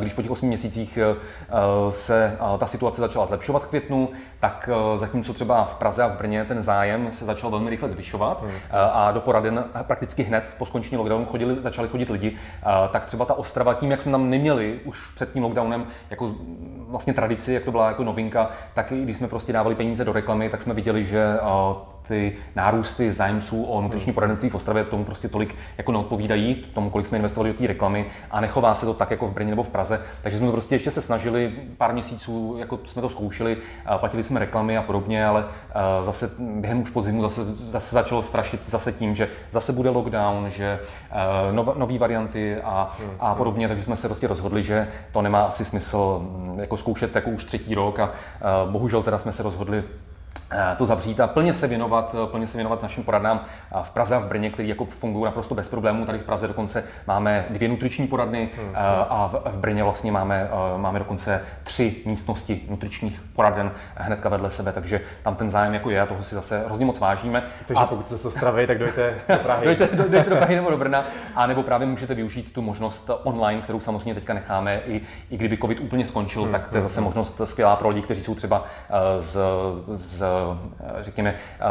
když 0.00 0.12
po 0.12 0.22
těch 0.22 0.30
8 0.30 0.46
měsících 0.46 0.98
eh, 0.98 1.16
se 1.90 2.36
eh, 2.54 2.58
ta 2.58 2.66
situace 2.66 3.00
začala 3.00 3.26
zlepšovat 3.26 3.64
v 3.64 3.66
květnu, 3.66 4.08
tak 4.40 4.70
zatímco 4.96 5.32
třeba 5.32 5.64
v 5.64 5.74
Praze 5.74 6.02
a 6.02 6.08
v 6.08 6.18
Brně 6.18 6.44
ten 6.44 6.62
zájem 6.62 7.08
se 7.12 7.24
začal 7.24 7.50
velmi 7.50 7.70
rychle 7.70 7.88
zvyšovat 7.88 8.42
hmm. 8.42 8.52
a 8.92 9.12
do 9.12 9.20
poraden 9.20 9.64
prakticky 9.82 10.22
hned 10.22 10.44
po 10.58 10.66
skončení 10.66 10.96
lockdownu 10.96 11.26
chodili, 11.26 11.56
začali 11.62 11.88
chodit 11.88 12.10
lidi, 12.10 12.36
tak 12.90 13.04
třeba 13.04 13.24
ta 13.24 13.34
Ostrava 13.34 13.74
tím, 13.74 13.90
jak 13.90 14.02
jsme 14.02 14.12
tam 14.12 14.30
neměli 14.30 14.80
už 14.84 15.14
před 15.14 15.32
tím 15.32 15.42
lockdownem 15.42 15.86
jako 16.10 16.34
vlastně 16.88 17.14
tradici, 17.14 17.52
jak 17.52 17.64
to 17.64 17.70
byla 17.70 17.88
jako 17.88 18.04
novinka, 18.04 18.50
tak 18.74 18.92
i 18.92 19.02
když 19.02 19.16
jsme 19.16 19.28
prostě 19.28 19.52
dávali 19.52 19.74
peníze 19.74 20.04
do 20.04 20.12
reklamy, 20.12 20.48
tak 20.48 20.62
jsme 20.62 20.74
viděli, 20.74 21.04
že 21.04 21.38
ty 22.12 22.32
nárůsty 22.56 23.12
zájemců 23.12 23.64
o 23.64 23.80
nutriční 23.80 24.12
poradenství 24.12 24.48
v 24.48 24.54
Ostravě 24.54 24.84
tomu 24.84 25.04
prostě 25.04 25.28
tolik 25.28 25.54
jako 25.78 25.92
neodpovídají, 25.92 26.54
tomu, 26.54 26.90
kolik 26.90 27.06
jsme 27.06 27.18
investovali 27.18 27.52
do 27.52 27.58
té 27.58 27.66
reklamy 27.66 28.06
a 28.30 28.40
nechová 28.40 28.74
se 28.74 28.86
to 28.86 28.94
tak 28.94 29.10
jako 29.10 29.28
v 29.28 29.32
Brně 29.32 29.50
nebo 29.50 29.62
v 29.62 29.68
Praze. 29.68 30.00
Takže 30.22 30.38
jsme 30.38 30.46
to 30.46 30.52
prostě 30.52 30.74
ještě 30.74 30.90
se 30.90 31.02
snažili 31.02 31.52
pár 31.78 31.92
měsíců, 31.92 32.56
jako 32.58 32.78
jsme 32.86 33.02
to 33.02 33.08
zkoušeli, 33.08 33.56
platili 33.96 34.24
jsme 34.24 34.40
reklamy 34.40 34.76
a 34.76 34.82
podobně, 34.82 35.26
ale 35.26 35.44
zase 36.02 36.30
během 36.38 36.82
už 36.82 36.90
podzimu 36.90 37.22
zase, 37.22 37.40
zase 37.44 37.94
začalo 37.94 38.22
strašit 38.22 38.60
zase 38.70 38.92
tím, 38.92 39.14
že 39.14 39.28
zase 39.50 39.72
bude 39.72 39.90
lockdown, 39.90 40.50
že 40.50 40.80
nové 41.52 41.98
varianty 41.98 42.56
a, 42.56 42.96
a 43.20 43.34
podobně, 43.34 43.68
takže 43.68 43.84
jsme 43.84 43.96
se 43.96 44.08
prostě 44.08 44.26
rozhodli, 44.26 44.62
že 44.62 44.88
to 45.12 45.22
nemá 45.22 45.42
asi 45.42 45.64
smysl 45.64 46.22
mm, 46.22 46.60
jako 46.60 46.76
zkoušet 46.76 47.14
jako 47.14 47.30
už 47.30 47.44
třetí 47.44 47.74
rok 47.74 47.98
a 47.98 48.10
bohužel 48.70 49.02
teda 49.02 49.18
jsme 49.18 49.32
se 49.32 49.42
rozhodli 49.42 49.84
to 50.76 50.86
zavřít 50.86 51.20
a 51.20 51.26
plně 51.26 51.54
se 51.54 51.66
věnovat, 51.66 52.16
eh, 52.24 52.26
plně 52.26 52.46
se 52.46 52.58
věnovat 52.58 52.82
našim 52.82 53.04
poradnám 53.04 53.40
eh, 53.44 53.78
v 53.82 53.90
Praze 53.90 54.16
a 54.16 54.18
v 54.18 54.24
Brně, 54.24 54.50
které 54.50 54.68
jako 54.68 54.84
fungují 54.84 55.24
naprosto 55.24 55.54
bez 55.54 55.70
problémů. 55.70 56.06
Tady 56.06 56.18
v 56.18 56.24
Praze 56.24 56.48
dokonce 56.48 56.84
máme 57.06 57.44
dvě 57.50 57.68
nutriční 57.68 58.06
poradny 58.06 58.50
hmm. 58.56 58.72
a 59.08 59.32
v 59.44 59.56
Brně 59.56 59.84
vlastně 59.84 60.12
máme, 60.12 60.50
máme 60.76 60.98
dokonce 60.98 61.44
tři 61.64 61.96
místnosti 62.04 62.62
nutričních 62.68 63.20
poraden 63.36 63.72
hnedka 63.94 64.28
vedle 64.28 64.50
sebe, 64.50 64.72
takže 64.72 65.00
tam 65.22 65.34
ten 65.34 65.50
zájem 65.50 65.74
jako 65.74 65.90
je 65.90 66.00
a 66.00 66.06
toho 66.06 66.24
si 66.24 66.34
zase 66.34 66.64
hrozně 66.66 66.86
moc 66.86 67.00
vážíme. 67.00 67.42
Takže 67.66 67.82
a 67.82 67.86
pokud 67.86 68.06
jste 68.06 68.18
se 68.18 68.28
Ostravy, 68.28 68.66
tak 68.66 68.78
dojte 68.78 69.14
do 69.28 69.38
Prahy. 69.38 69.66
dojte, 69.66 69.96
do, 69.96 70.08
dojte 70.08 70.30
do 70.30 70.36
Prahy 70.36 70.56
nebo 70.56 70.70
do 70.70 70.76
Brna, 70.76 71.06
a 71.34 71.46
nebo 71.46 71.62
právě 71.62 71.86
můžete 71.86 72.14
využít 72.14 72.52
tu 72.52 72.62
možnost 72.62 73.10
online, 73.22 73.62
kterou 73.62 73.80
samozřejmě 73.80 74.14
teďka 74.14 74.34
necháme, 74.34 74.80
i, 74.86 75.00
i 75.30 75.36
kdyby 75.36 75.58
COVID 75.58 75.80
úplně 75.80 76.06
skončil, 76.06 76.42
hmm. 76.42 76.52
tak 76.52 76.68
to 76.68 76.76
je 76.76 76.82
zase 76.82 77.00
možnost 77.00 77.40
skvělá 77.44 77.76
pro 77.76 77.88
lidi, 77.88 78.02
kteří 78.02 78.22
jsou 78.22 78.34
třeba 78.34 78.64
z, 79.18 79.38
z 79.88 80.21
Eh, 80.22 81.02
řekněme, 81.02 81.30
eh, 81.30 81.64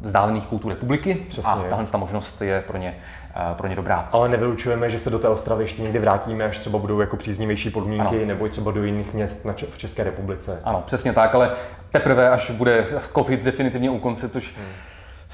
vzdálených 0.00 0.46
kultur 0.46 0.70
republiky 0.70 1.26
Přesně. 1.28 1.52
a 1.52 1.68
tahle 1.70 1.86
ta 1.86 1.98
možnost 1.98 2.42
je 2.42 2.64
pro 2.66 2.78
ně, 2.78 2.96
eh, 3.36 3.54
pro 3.54 3.68
ně 3.68 3.76
dobrá. 3.76 4.08
Ale 4.12 4.28
nevylučujeme, 4.28 4.90
že 4.90 4.98
se 4.98 5.10
do 5.10 5.18
té 5.18 5.28
Ostravy 5.28 5.64
ještě 5.64 5.82
někdy 5.82 5.98
vrátíme, 5.98 6.44
až 6.44 6.58
třeba 6.58 6.78
budou 6.78 7.00
jako 7.00 7.16
příznivější 7.16 7.70
podmínky, 7.70 8.16
ano. 8.16 8.26
nebo 8.26 8.48
třeba 8.48 8.70
do 8.70 8.84
jiných 8.84 9.14
měst 9.14 9.44
na 9.44 9.52
v 9.52 9.78
České 9.78 10.04
republice. 10.04 10.60
Ano, 10.64 10.82
přesně 10.86 11.12
tak, 11.12 11.34
ale 11.34 11.50
teprve, 11.92 12.30
až 12.30 12.50
bude 12.50 12.86
COVID 13.16 13.42
definitivně 13.42 13.90
u 13.90 13.98
konce, 13.98 14.28
což 14.28 14.54
hmm. 14.56 14.66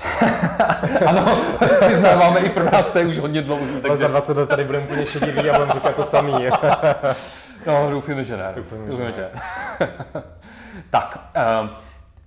ano, 1.06 1.38
přiznáváme, 1.80 2.40
i 2.40 2.48
pro 2.50 2.64
nás 2.64 2.92
to 2.92 2.98
je 2.98 3.04
už 3.04 3.18
hodně 3.18 3.42
dlouhý. 3.42 3.72
Takže... 3.72 3.88
Ale 3.88 3.96
za 3.96 4.08
20 4.08 4.36
let 4.36 4.48
tady 4.48 4.64
budeme 4.64 4.84
úplně 4.84 5.06
šedivý 5.06 5.50
a 5.50 5.52
budeme 5.52 5.72
říkat 5.72 5.94
to 5.96 6.04
samý. 6.04 6.32
no, 7.66 7.90
doufíme, 7.90 8.24
že 8.24 8.36
ne. 8.36 8.52
Doufíme, 8.56 9.12
že 9.12 9.20
ne. 9.20 9.40
tak, 10.90 11.18
uh, 11.62 11.68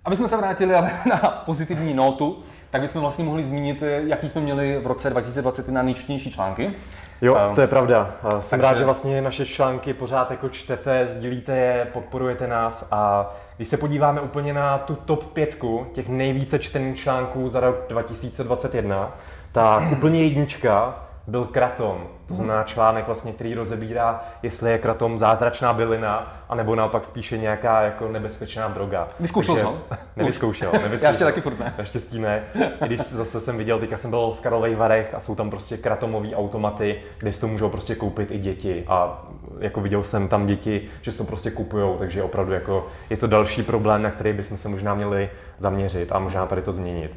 aby 0.05 0.17
jsme 0.17 0.27
se 0.27 0.37
vrátili 0.37 0.73
na 1.09 1.43
pozitivní 1.45 1.93
notu, 1.93 2.39
tak 2.69 2.81
bychom 2.81 3.01
vlastně 3.01 3.25
mohli 3.25 3.43
zmínit, 3.43 3.83
jaký 4.05 4.29
jsme 4.29 4.41
měli 4.41 4.79
v 4.83 4.87
roce 4.87 5.09
2020 5.09 5.67
na 5.67 5.81
nejčtenější 5.81 6.31
články. 6.31 6.71
Jo, 7.21 7.35
ehm, 7.35 7.55
to 7.55 7.61
je 7.61 7.67
pravda. 7.67 8.11
Jsem 8.39 8.59
Takže... 8.59 8.61
rád, 8.61 8.77
že 8.77 8.85
vlastně 8.85 9.21
naše 9.21 9.45
články 9.45 9.93
pořád 9.93 10.31
jako 10.31 10.49
čtete, 10.49 11.07
sdílíte 11.07 11.57
je, 11.57 11.87
podporujete 11.93 12.47
nás 12.47 12.87
a 12.91 13.33
když 13.57 13.67
se 13.67 13.77
podíváme 13.77 14.21
úplně 14.21 14.53
na 14.53 14.77
tu 14.77 14.95
top 14.95 15.33
pětku 15.33 15.87
těch 15.93 16.09
nejvíce 16.09 16.59
čtených 16.59 16.99
článků 16.99 17.49
za 17.49 17.59
rok 17.59 17.75
2021, 17.89 19.15
tak 19.51 19.83
úplně 19.91 20.23
jednička 20.23 21.04
byl 21.27 21.45
kratom. 21.45 22.07
To 22.27 22.33
znamená 22.33 22.63
článek, 22.63 23.05
vlastně, 23.05 23.33
který 23.33 23.53
rozebírá, 23.53 24.23
jestli 24.43 24.71
je 24.71 24.77
kratom 24.77 25.19
zázračná 25.19 25.73
bylina, 25.73 26.33
anebo 26.49 26.75
naopak 26.75 27.05
spíše 27.05 27.37
nějaká 27.37 27.81
jako 27.81 28.07
nebezpečná 28.07 28.67
droga. 28.67 29.07
Vyzkoušel 29.19 29.55
jsem? 29.55 29.67
Nevyzkoušel, 30.15 30.71
nevyzkoušel. 30.73 31.03
Já 31.03 31.09
ještě 31.09 31.23
taky 31.23 31.41
furt 31.41 31.59
ne. 31.59 31.73
Naštěstí 31.77 32.19
ne. 32.19 32.43
I 32.83 32.85
když 32.85 33.01
zase 33.01 33.41
jsem 33.41 33.57
viděl, 33.57 33.79
teďka 33.79 33.97
jsem 33.97 34.09
byl 34.09 34.35
v 34.39 34.41
Karlových 34.41 34.77
Varech 34.77 35.13
a 35.13 35.19
jsou 35.19 35.35
tam 35.35 35.49
prostě 35.49 35.77
kratomové 35.77 36.35
automaty, 36.35 37.01
kde 37.17 37.33
si 37.33 37.41
to 37.41 37.47
můžou 37.47 37.69
prostě 37.69 37.95
koupit 37.95 38.31
i 38.31 38.39
děti. 38.39 38.83
A 38.87 39.25
jako 39.59 39.81
viděl 39.81 40.03
jsem 40.03 40.27
tam 40.27 40.45
děti, 40.45 40.87
že 41.01 41.11
se 41.11 41.17
to 41.17 41.23
prostě 41.23 41.51
kupujou, 41.51 41.97
takže 41.97 42.23
opravdu 42.23 42.53
jako 42.53 42.87
je 43.09 43.17
to 43.17 43.27
další 43.27 43.63
problém, 43.63 44.01
na 44.01 44.11
který 44.11 44.33
bychom 44.33 44.57
se 44.57 44.69
možná 44.69 44.93
měli 44.93 45.29
zaměřit 45.57 46.11
a 46.11 46.19
možná 46.19 46.45
tady 46.45 46.61
to 46.61 46.73
změnit. 46.73 47.11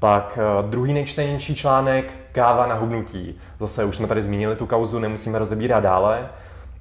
Pak 0.00 0.38
eh, 0.42 0.68
druhý 0.68 0.92
nejčtenější 0.92 1.54
článek, 1.54 2.12
káva 2.32 2.66
na 2.66 2.74
hubnutí. 2.74 3.40
Zase 3.60 3.84
už 3.84 3.96
jsme 3.96 4.06
tady 4.06 4.22
zmínili 4.22 4.56
tu 4.56 4.66
kauzu, 4.66 4.98
nemusíme 4.98 5.38
rozebírat 5.38 5.82
dále. 5.82 6.28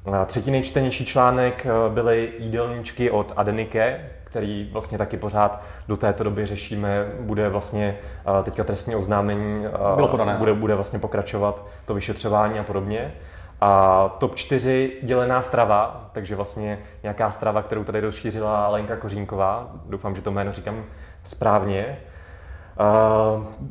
Eh, 0.07 0.25
třetí 0.25 0.51
nejčtenější 0.51 1.05
článek 1.05 1.65
eh, 1.65 1.93
byly 1.93 2.33
jídelníčky 2.39 3.11
od 3.11 3.33
Adenike, 3.35 3.99
který 4.23 4.69
vlastně 4.71 4.97
taky 4.97 5.17
pořád 5.17 5.61
do 5.87 5.97
této 5.97 6.23
doby 6.23 6.45
řešíme, 6.45 7.05
bude 7.19 7.49
vlastně 7.49 7.97
teďka 8.43 8.63
trestní 8.63 8.95
oznámení, 8.95 9.65
Bylo 9.95 10.07
podané. 10.07 10.35
Bude, 10.37 10.53
bude 10.53 10.75
vlastně 10.75 10.99
pokračovat 10.99 11.65
to 11.85 11.93
vyšetřování 11.93 12.59
a 12.59 12.63
podobně. 12.63 13.13
A 13.61 14.09
top 14.19 14.35
4 14.35 14.91
dělená 15.03 15.41
strava, 15.41 16.09
takže 16.11 16.35
vlastně 16.35 16.79
nějaká 17.03 17.31
strava, 17.31 17.61
kterou 17.61 17.83
tady 17.83 17.99
rozšířila 17.99 18.67
Lenka 18.67 18.95
Kořínková, 18.95 19.67
doufám, 19.85 20.15
že 20.15 20.21
to 20.21 20.31
jméno 20.31 20.53
říkám 20.53 20.83
správně. 21.23 21.97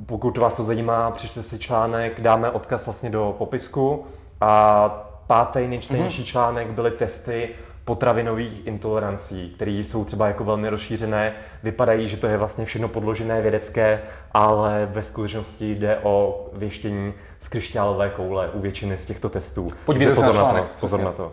Pokud 0.06 0.38
vás 0.38 0.54
to 0.54 0.64
zajímá, 0.64 1.10
přečtěte 1.10 1.46
si 1.46 1.58
článek, 1.58 2.20
dáme 2.20 2.50
odkaz 2.50 2.86
vlastně 2.86 3.10
do 3.10 3.34
popisku. 3.38 4.06
A 4.40 4.88
pátý 5.26 5.68
nejčtenější 5.68 6.22
mm-hmm. 6.22 6.26
článek 6.26 6.70
byly 6.70 6.90
testy 6.90 7.48
potravinových 7.84 8.66
intolerancí, 8.66 9.52
které 9.56 9.70
jsou 9.70 10.04
třeba 10.04 10.26
jako 10.26 10.44
velmi 10.44 10.68
rozšířené. 10.68 11.32
Vypadají, 11.62 12.08
že 12.08 12.16
to 12.16 12.26
je 12.26 12.36
vlastně 12.36 12.64
všechno 12.64 12.88
podložené 12.88 13.42
vědecké, 13.42 14.02
ale 14.32 14.88
ve 14.92 15.02
skutečnosti 15.02 15.74
jde 15.74 15.98
o 16.02 16.46
věštění 16.52 17.12
z 17.38 17.48
křišťálové 17.48 18.10
koule 18.10 18.48
u 18.48 18.60
většiny 18.60 18.98
z 18.98 19.06
těchto 19.06 19.28
testů. 19.28 19.68
Podívejte 19.84 20.20
se 20.20 20.26
na 20.26 20.32
článek. 20.32 20.64
Pozor 20.80 21.00
na 21.00 21.12
to. 21.12 21.22
Eh, 21.22 21.32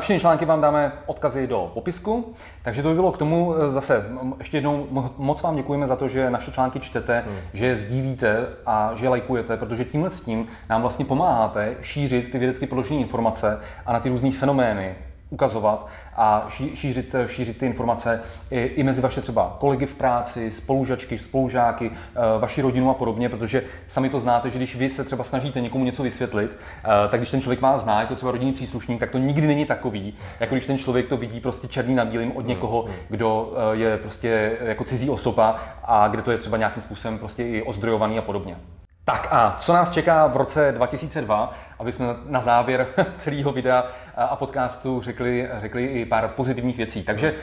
všechny 0.00 0.20
články 0.20 0.44
vám 0.44 0.60
dáme 0.60 0.92
odkazy 1.06 1.46
do 1.46 1.70
popisku, 1.74 2.34
takže 2.62 2.82
to 2.82 2.88
by 2.88 2.94
bylo 2.94 3.12
k 3.12 3.18
tomu 3.18 3.54
eh, 3.54 3.70
zase. 3.70 4.04
Ještě 4.38 4.56
jednou 4.56 4.86
moc 5.18 5.42
vám 5.42 5.56
děkujeme 5.56 5.86
za 5.86 5.96
to, 5.96 6.08
že 6.08 6.30
naše 6.30 6.52
články 6.52 6.80
čtete, 6.80 7.24
hmm. 7.26 7.36
že 7.54 7.66
je 7.66 7.76
sdílíte 7.76 8.46
a 8.66 8.92
že 8.94 9.08
lajkujete, 9.08 9.56
protože 9.56 9.84
tímhle 9.84 10.10
s 10.10 10.20
tím 10.20 10.48
nám 10.68 10.80
vlastně 10.82 11.04
pomáháte 11.04 11.76
šířit 11.82 12.32
ty 12.32 12.38
vědecky 12.38 12.66
podložené 12.66 13.00
informace 13.00 13.60
a 13.86 13.92
na 13.92 14.00
ty 14.00 14.08
různé 14.08 14.32
fenomény, 14.32 14.94
ukazovat 15.30 15.88
a 16.16 16.46
šířit, 16.74 17.14
šířit 17.26 17.58
ty 17.58 17.66
informace 17.66 18.22
i, 18.50 18.60
i 18.60 18.82
mezi 18.82 19.00
vaše 19.00 19.20
třeba 19.20 19.56
kolegy 19.60 19.86
v 19.86 19.94
práci, 19.94 20.50
spolužačky, 20.50 21.18
spolužáky, 21.18 21.90
eh, 21.90 22.38
vaši 22.38 22.62
rodinu 22.62 22.90
a 22.90 22.94
podobně, 22.94 23.28
protože 23.28 23.62
sami 23.88 24.10
to 24.10 24.20
znáte, 24.20 24.50
že 24.50 24.58
když 24.58 24.76
vy 24.76 24.90
se 24.90 25.04
třeba 25.04 25.24
snažíte 25.24 25.60
někomu 25.60 25.84
něco 25.84 26.02
vysvětlit, 26.02 26.50
eh, 26.50 27.08
tak 27.10 27.20
když 27.20 27.30
ten 27.30 27.40
člověk 27.40 27.60
má 27.60 27.78
zná, 27.78 28.00
je 28.00 28.06
to 28.06 28.14
třeba 28.14 28.32
rodinný 28.32 28.52
příslušník, 28.52 29.00
tak 29.00 29.10
to 29.10 29.18
nikdy 29.18 29.46
není 29.46 29.66
takový, 29.66 30.14
jako 30.40 30.54
když 30.54 30.66
ten 30.66 30.78
člověk 30.78 31.08
to 31.08 31.16
vidí 31.16 31.40
prostě 31.40 31.68
černý 31.68 31.94
na 31.94 32.04
bílým 32.04 32.36
od 32.36 32.46
někoho, 32.46 32.82
hmm, 32.82 32.90
hmm. 32.90 33.00
kdo 33.08 33.52
eh, 33.56 33.76
je 33.76 33.96
prostě 33.96 34.58
jako 34.60 34.84
cizí 34.84 35.10
osoba 35.10 35.58
a 35.84 36.08
kde 36.08 36.22
to 36.22 36.30
je 36.30 36.38
třeba 36.38 36.56
nějakým 36.56 36.82
způsobem 36.82 37.18
prostě 37.18 37.44
i 37.44 37.62
ozdrojovaný 37.62 38.18
a 38.18 38.22
podobně. 38.22 38.56
Tak 39.04 39.28
a 39.30 39.56
co 39.60 39.72
nás 39.72 39.90
čeká 39.90 40.26
v 40.26 40.36
roce 40.36 40.72
2002, 40.72 41.52
aby 41.78 41.92
jsme 41.92 42.06
na 42.26 42.40
závěr 42.40 42.86
celého 43.16 43.52
videa 43.52 43.84
a 44.16 44.36
podcastu 44.36 45.00
řekli, 45.00 45.48
řekli 45.58 45.86
i 45.86 46.04
pár 46.04 46.28
pozitivních 46.28 46.76
věcí. 46.76 47.02
Takže 47.02 47.34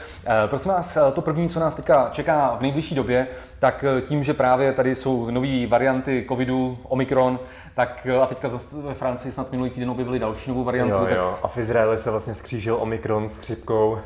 prosím 0.49 0.71
vás, 0.71 0.97
to 1.13 1.21
první, 1.21 1.49
co 1.49 1.59
nás 1.59 1.75
teďka 1.75 2.09
čeká 2.11 2.55
v 2.55 2.61
nejbližší 2.61 2.95
době, 2.95 3.27
tak 3.59 3.85
tím, 4.07 4.23
že 4.23 4.33
právě 4.33 4.73
tady 4.73 4.95
jsou 4.95 5.31
nové 5.31 5.67
varianty 5.67 6.25
covidu, 6.29 6.77
Omikron, 6.83 7.39
tak 7.77 8.07
a 8.21 8.25
teďka 8.25 8.49
ve 8.71 8.93
Francii 8.93 9.31
snad 9.31 9.51
minulý 9.51 9.69
týden 9.69 9.89
objevili 9.89 10.19
další 10.19 10.49
novou 10.49 10.63
variantu. 10.63 10.93
Jo, 10.93 11.05
tak... 11.05 11.15
jo. 11.15 11.39
A 11.43 11.47
v 11.47 11.57
Izraeli 11.57 11.99
se 11.99 12.11
vlastně 12.11 12.35
skřížil 12.35 12.77
Omikron 12.79 13.29
s 13.29 13.39
chřipkou, 13.39 13.99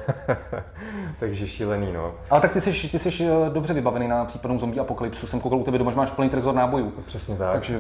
takže 1.20 1.50
šílený, 1.50 1.94
no. 1.94 2.14
Ale 2.30 2.42
tak 2.42 2.52
ty 2.52 2.62
jsi, 2.62 2.90
ty 2.90 3.00
jsi 3.00 3.26
eh, 3.26 3.50
dobře 3.50 3.74
vybavený 3.74 4.08
na 4.08 4.26
případnou 4.26 4.60
zombie 4.60 4.82
apokalypsu. 4.82 5.28
Jsem 5.28 5.40
koukal 5.40 5.60
u 5.60 5.64
tebe 5.64 5.78
doma, 5.78 5.92
že 5.92 5.98
máš 5.98 6.12
plný 6.12 6.30
trezor 6.30 6.56
nábojů. 6.56 6.94
Přesně 7.06 7.36
tak. 7.46 7.54
Takže... 7.54 7.80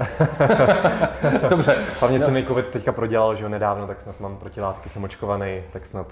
dobře. 1.50 1.76
Hlavně 2.00 2.19
no. 2.19 2.26
se 2.26 2.32
mi 2.32 2.43
covid 2.43 2.67
teďka 2.67 2.91
prodělal, 2.91 3.36
že 3.36 3.43
jo, 3.43 3.50
nedávno, 3.50 3.88
tak 3.88 4.02
snad 4.02 4.19
mám 4.19 4.38
protilátky, 4.38 4.89
jsem 4.89 5.04
očkovaný, 5.04 5.63
tak 5.74 5.88
snad 5.88 6.08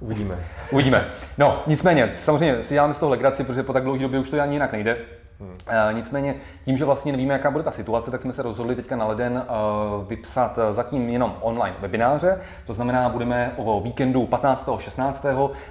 Uvidíme. 0.00 0.38
Uvidíme. 0.70 1.08
No, 1.38 1.62
nicméně, 1.66 2.10
samozřejmě 2.14 2.64
si 2.64 2.74
děláme 2.74 2.94
z 2.94 2.98
toho 2.98 3.10
legraci, 3.10 3.44
protože 3.44 3.62
po 3.62 3.72
tak 3.72 3.82
dlouhé 3.82 3.98
době 3.98 4.20
už 4.20 4.30
to 4.30 4.40
ani 4.40 4.54
jinak 4.54 4.72
nejde. 4.72 4.96
Hmm. 5.44 5.96
Nicméně 5.96 6.34
tím, 6.64 6.78
že 6.78 6.84
vlastně 6.84 7.12
nevíme, 7.12 7.32
jaká 7.32 7.50
bude 7.50 7.64
ta 7.64 7.70
situace, 7.70 8.10
tak 8.10 8.22
jsme 8.22 8.32
se 8.32 8.42
rozhodli 8.42 8.76
teďka 8.76 8.96
na 8.96 9.06
leden 9.06 9.42
eh, 9.42 9.50
vypsat 10.08 10.58
eh, 10.58 10.72
zatím 10.72 11.08
jenom 11.08 11.34
online 11.40 11.76
webináře. 11.80 12.40
To 12.66 12.74
znamená, 12.74 13.08
budeme 13.08 13.52
o 13.56 13.80
víkendu 13.80 14.26
15. 14.26 14.68
a 14.68 14.78
16. 14.78 15.26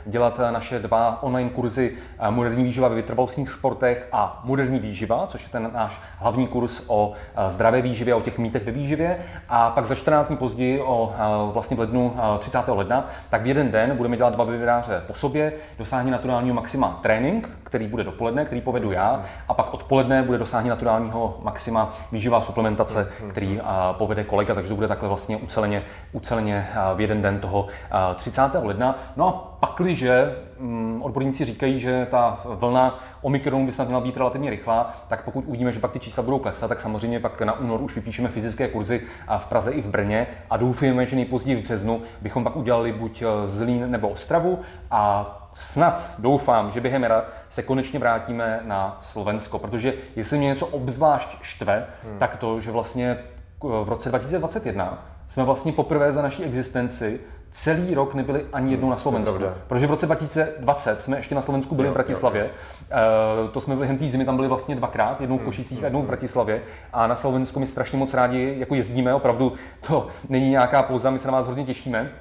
dělat 0.05 0.39
naše 0.51 0.79
dva 0.79 1.23
online 1.23 1.49
kurzy 1.49 1.97
moderní 2.29 2.63
výživa 2.63 2.87
ve 2.87 2.95
vytrvalostních 2.95 3.49
sportech 3.49 4.07
a 4.11 4.41
moderní 4.43 4.79
výživa, 4.79 5.27
což 5.27 5.43
je 5.43 5.49
ten 5.49 5.69
náš 5.73 6.01
hlavní 6.17 6.47
kurz 6.47 6.85
o 6.87 7.13
zdravé 7.47 7.81
výživě, 7.81 8.15
o 8.15 8.21
těch 8.21 8.37
mýtech 8.37 8.65
ve 8.65 8.71
výživě. 8.71 9.17
A 9.49 9.69
pak 9.69 9.85
za 9.85 9.95
14 9.95 10.27
dní 10.27 10.37
později, 10.37 10.81
o, 10.81 11.13
vlastně 11.53 11.77
v 11.77 11.79
lednu 11.79 12.15
30. 12.39 12.59
ledna, 12.67 13.07
tak 13.29 13.41
v 13.41 13.47
jeden 13.47 13.71
den 13.71 13.97
budeme 13.97 14.17
dělat 14.17 14.33
dva 14.33 14.43
webináře 14.43 15.03
po 15.07 15.13
sobě, 15.13 15.53
dosáhne 15.77 16.11
naturálního 16.11 16.55
maxima 16.55 16.99
trénink, 17.03 17.49
který 17.73 17.87
bude 17.87 18.03
dopoledne, 18.03 18.45
který 18.45 18.61
povedu 18.61 18.91
já, 18.91 19.25
a 19.47 19.53
pak 19.53 19.73
odpoledne 19.73 20.23
bude 20.23 20.37
dosáhnout 20.37 20.69
naturálního 20.69 21.37
maxima 21.41 21.93
výživá 22.11 22.41
suplementace, 22.41 23.11
který 23.29 23.59
povede 23.91 24.23
kolega, 24.23 24.55
takže 24.55 24.69
to 24.69 24.75
bude 24.75 24.87
takhle 24.87 25.07
vlastně 25.07 25.37
uceleně, 25.37 25.83
uceleně 26.11 26.67
v 26.95 27.01
jeden 27.01 27.21
den 27.21 27.39
toho 27.39 27.67
30. 28.15 28.41
ledna. 28.61 28.99
No 29.15 29.27
a 29.27 29.31
pakliže 29.59 30.35
mm, 30.59 31.01
odborníci 31.03 31.45
říkají, 31.45 31.79
že 31.79 32.07
ta 32.11 32.41
vlna 32.45 32.99
Omikronu 33.21 33.65
by 33.65 33.71
snad 33.71 33.87
měla 33.87 34.01
být 34.01 34.17
relativně 34.17 34.49
rychlá, 34.49 34.93
tak 35.07 35.23
pokud 35.23 35.43
uvidíme, 35.47 35.71
že 35.71 35.79
pak 35.79 35.91
ty 35.91 35.99
čísla 35.99 36.23
budou 36.23 36.39
klesat, 36.39 36.69
tak 36.69 36.81
samozřejmě 36.81 37.19
pak 37.19 37.41
na 37.41 37.59
únor 37.59 37.81
už 37.81 37.95
vypíšeme 37.95 38.29
fyzické 38.29 38.67
kurzy 38.67 39.01
v 39.37 39.45
Praze 39.45 39.71
i 39.71 39.81
v 39.81 39.85
Brně 39.85 40.27
a 40.49 40.57
doufujeme, 40.57 41.05
že 41.05 41.15
nejpozději 41.15 41.61
v 41.61 41.63
březnu 41.63 42.01
bychom 42.21 42.43
pak 42.43 42.55
udělali 42.55 42.91
buď 42.91 43.21
eh, 43.21 43.47
Zlín 43.47 43.91
nebo 43.91 44.09
Ostravu 44.09 44.59
a 44.91 45.42
snad 45.55 46.01
doufám, 46.19 46.71
že 46.71 46.81
během 46.81 47.03
jara 47.03 47.25
se 47.49 47.63
konečně 47.63 47.99
vrátíme 47.99 48.59
na 48.63 48.97
Slovensko, 49.01 49.59
protože 49.59 49.93
jestli 50.15 50.37
mě 50.37 50.47
něco 50.47 50.67
obzvlášť 50.67 51.37
štve, 51.41 51.85
hmm. 52.03 52.19
tak 52.19 52.37
to, 52.37 52.59
že 52.59 52.71
vlastně 52.71 53.11
eh, 53.11 53.67
v 53.83 53.89
roce 53.89 54.09
2021 54.09 55.03
jsme 55.29 55.43
vlastně 55.43 55.71
poprvé 55.71 56.13
za 56.13 56.21
naší 56.21 56.43
existenci 56.43 57.19
celý 57.53 57.93
rok 57.93 58.13
nebyli 58.13 58.45
ani 58.53 58.71
jednou 58.71 58.89
na 58.89 58.97
Slovensku. 58.97 59.43
Protože 59.67 59.87
v 59.87 59.89
roce 59.89 60.05
2020 60.05 61.01
jsme 61.01 61.17
ještě 61.17 61.35
na 61.35 61.41
Slovensku 61.41 61.75
byli 61.75 61.87
jo, 61.87 61.91
v 61.91 61.93
Bratislavě. 61.93 62.41
Jo, 62.41 62.49
jo. 63.41 63.47
to 63.47 63.61
jsme 63.61 63.75
během 63.75 63.97
té 63.97 64.09
zimy 64.09 64.25
tam 64.25 64.35
byli 64.35 64.47
vlastně 64.47 64.75
dvakrát, 64.75 65.21
jednou 65.21 65.35
v 65.35 65.39
hmm, 65.39 65.45
Košicích 65.45 65.77
a 65.77 65.79
hmm, 65.79 65.85
jednou 65.85 65.99
v 65.99 66.01
hmm. 66.01 66.07
Bratislavě. 66.07 66.61
A 66.93 67.07
na 67.07 67.15
Slovensku 67.15 67.59
my 67.59 67.67
strašně 67.67 67.97
moc 67.97 68.13
rádi 68.13 68.55
jako 68.57 68.75
jezdíme, 68.75 69.13
opravdu 69.13 69.53
to 69.87 70.07
není 70.29 70.49
nějaká 70.49 70.83
pouza, 70.83 71.09
my 71.09 71.19
se 71.19 71.27
na 71.27 71.33
vás 71.33 71.45
hrozně 71.45 71.65
těšíme. 71.65 72.11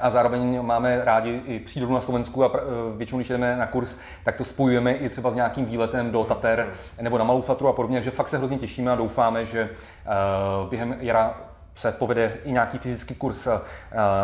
A 0.00 0.10
zároveň 0.10 0.62
máme 0.62 1.04
rádi 1.04 1.42
i 1.46 1.58
přírodu 1.58 1.94
na 1.94 2.00
Slovensku 2.00 2.44
a 2.44 2.50
většinou, 2.96 3.18
když 3.18 3.28
jdeme 3.28 3.56
na 3.56 3.66
kurz, 3.66 3.98
tak 4.24 4.36
to 4.36 4.44
spojujeme 4.44 4.92
i 4.92 5.08
třeba 5.08 5.30
s 5.30 5.34
nějakým 5.34 5.64
výletem 5.64 6.10
do 6.10 6.24
Tater 6.24 6.68
nebo 7.00 7.18
na 7.18 7.24
Malou 7.24 7.42
Fatru 7.42 7.68
a 7.68 7.72
podobně, 7.72 7.96
takže 7.96 8.10
fakt 8.10 8.28
se 8.28 8.38
hrozně 8.38 8.58
těšíme 8.58 8.92
a 8.92 8.96
doufáme, 8.96 9.46
že 9.46 9.70
během 10.70 10.96
jara 11.00 11.49
se 11.76 11.92
povede 11.92 12.32
i 12.44 12.52
nějaký 12.52 12.78
fyzický 12.78 13.14
kurz 13.14 13.46
eh, 13.46 13.60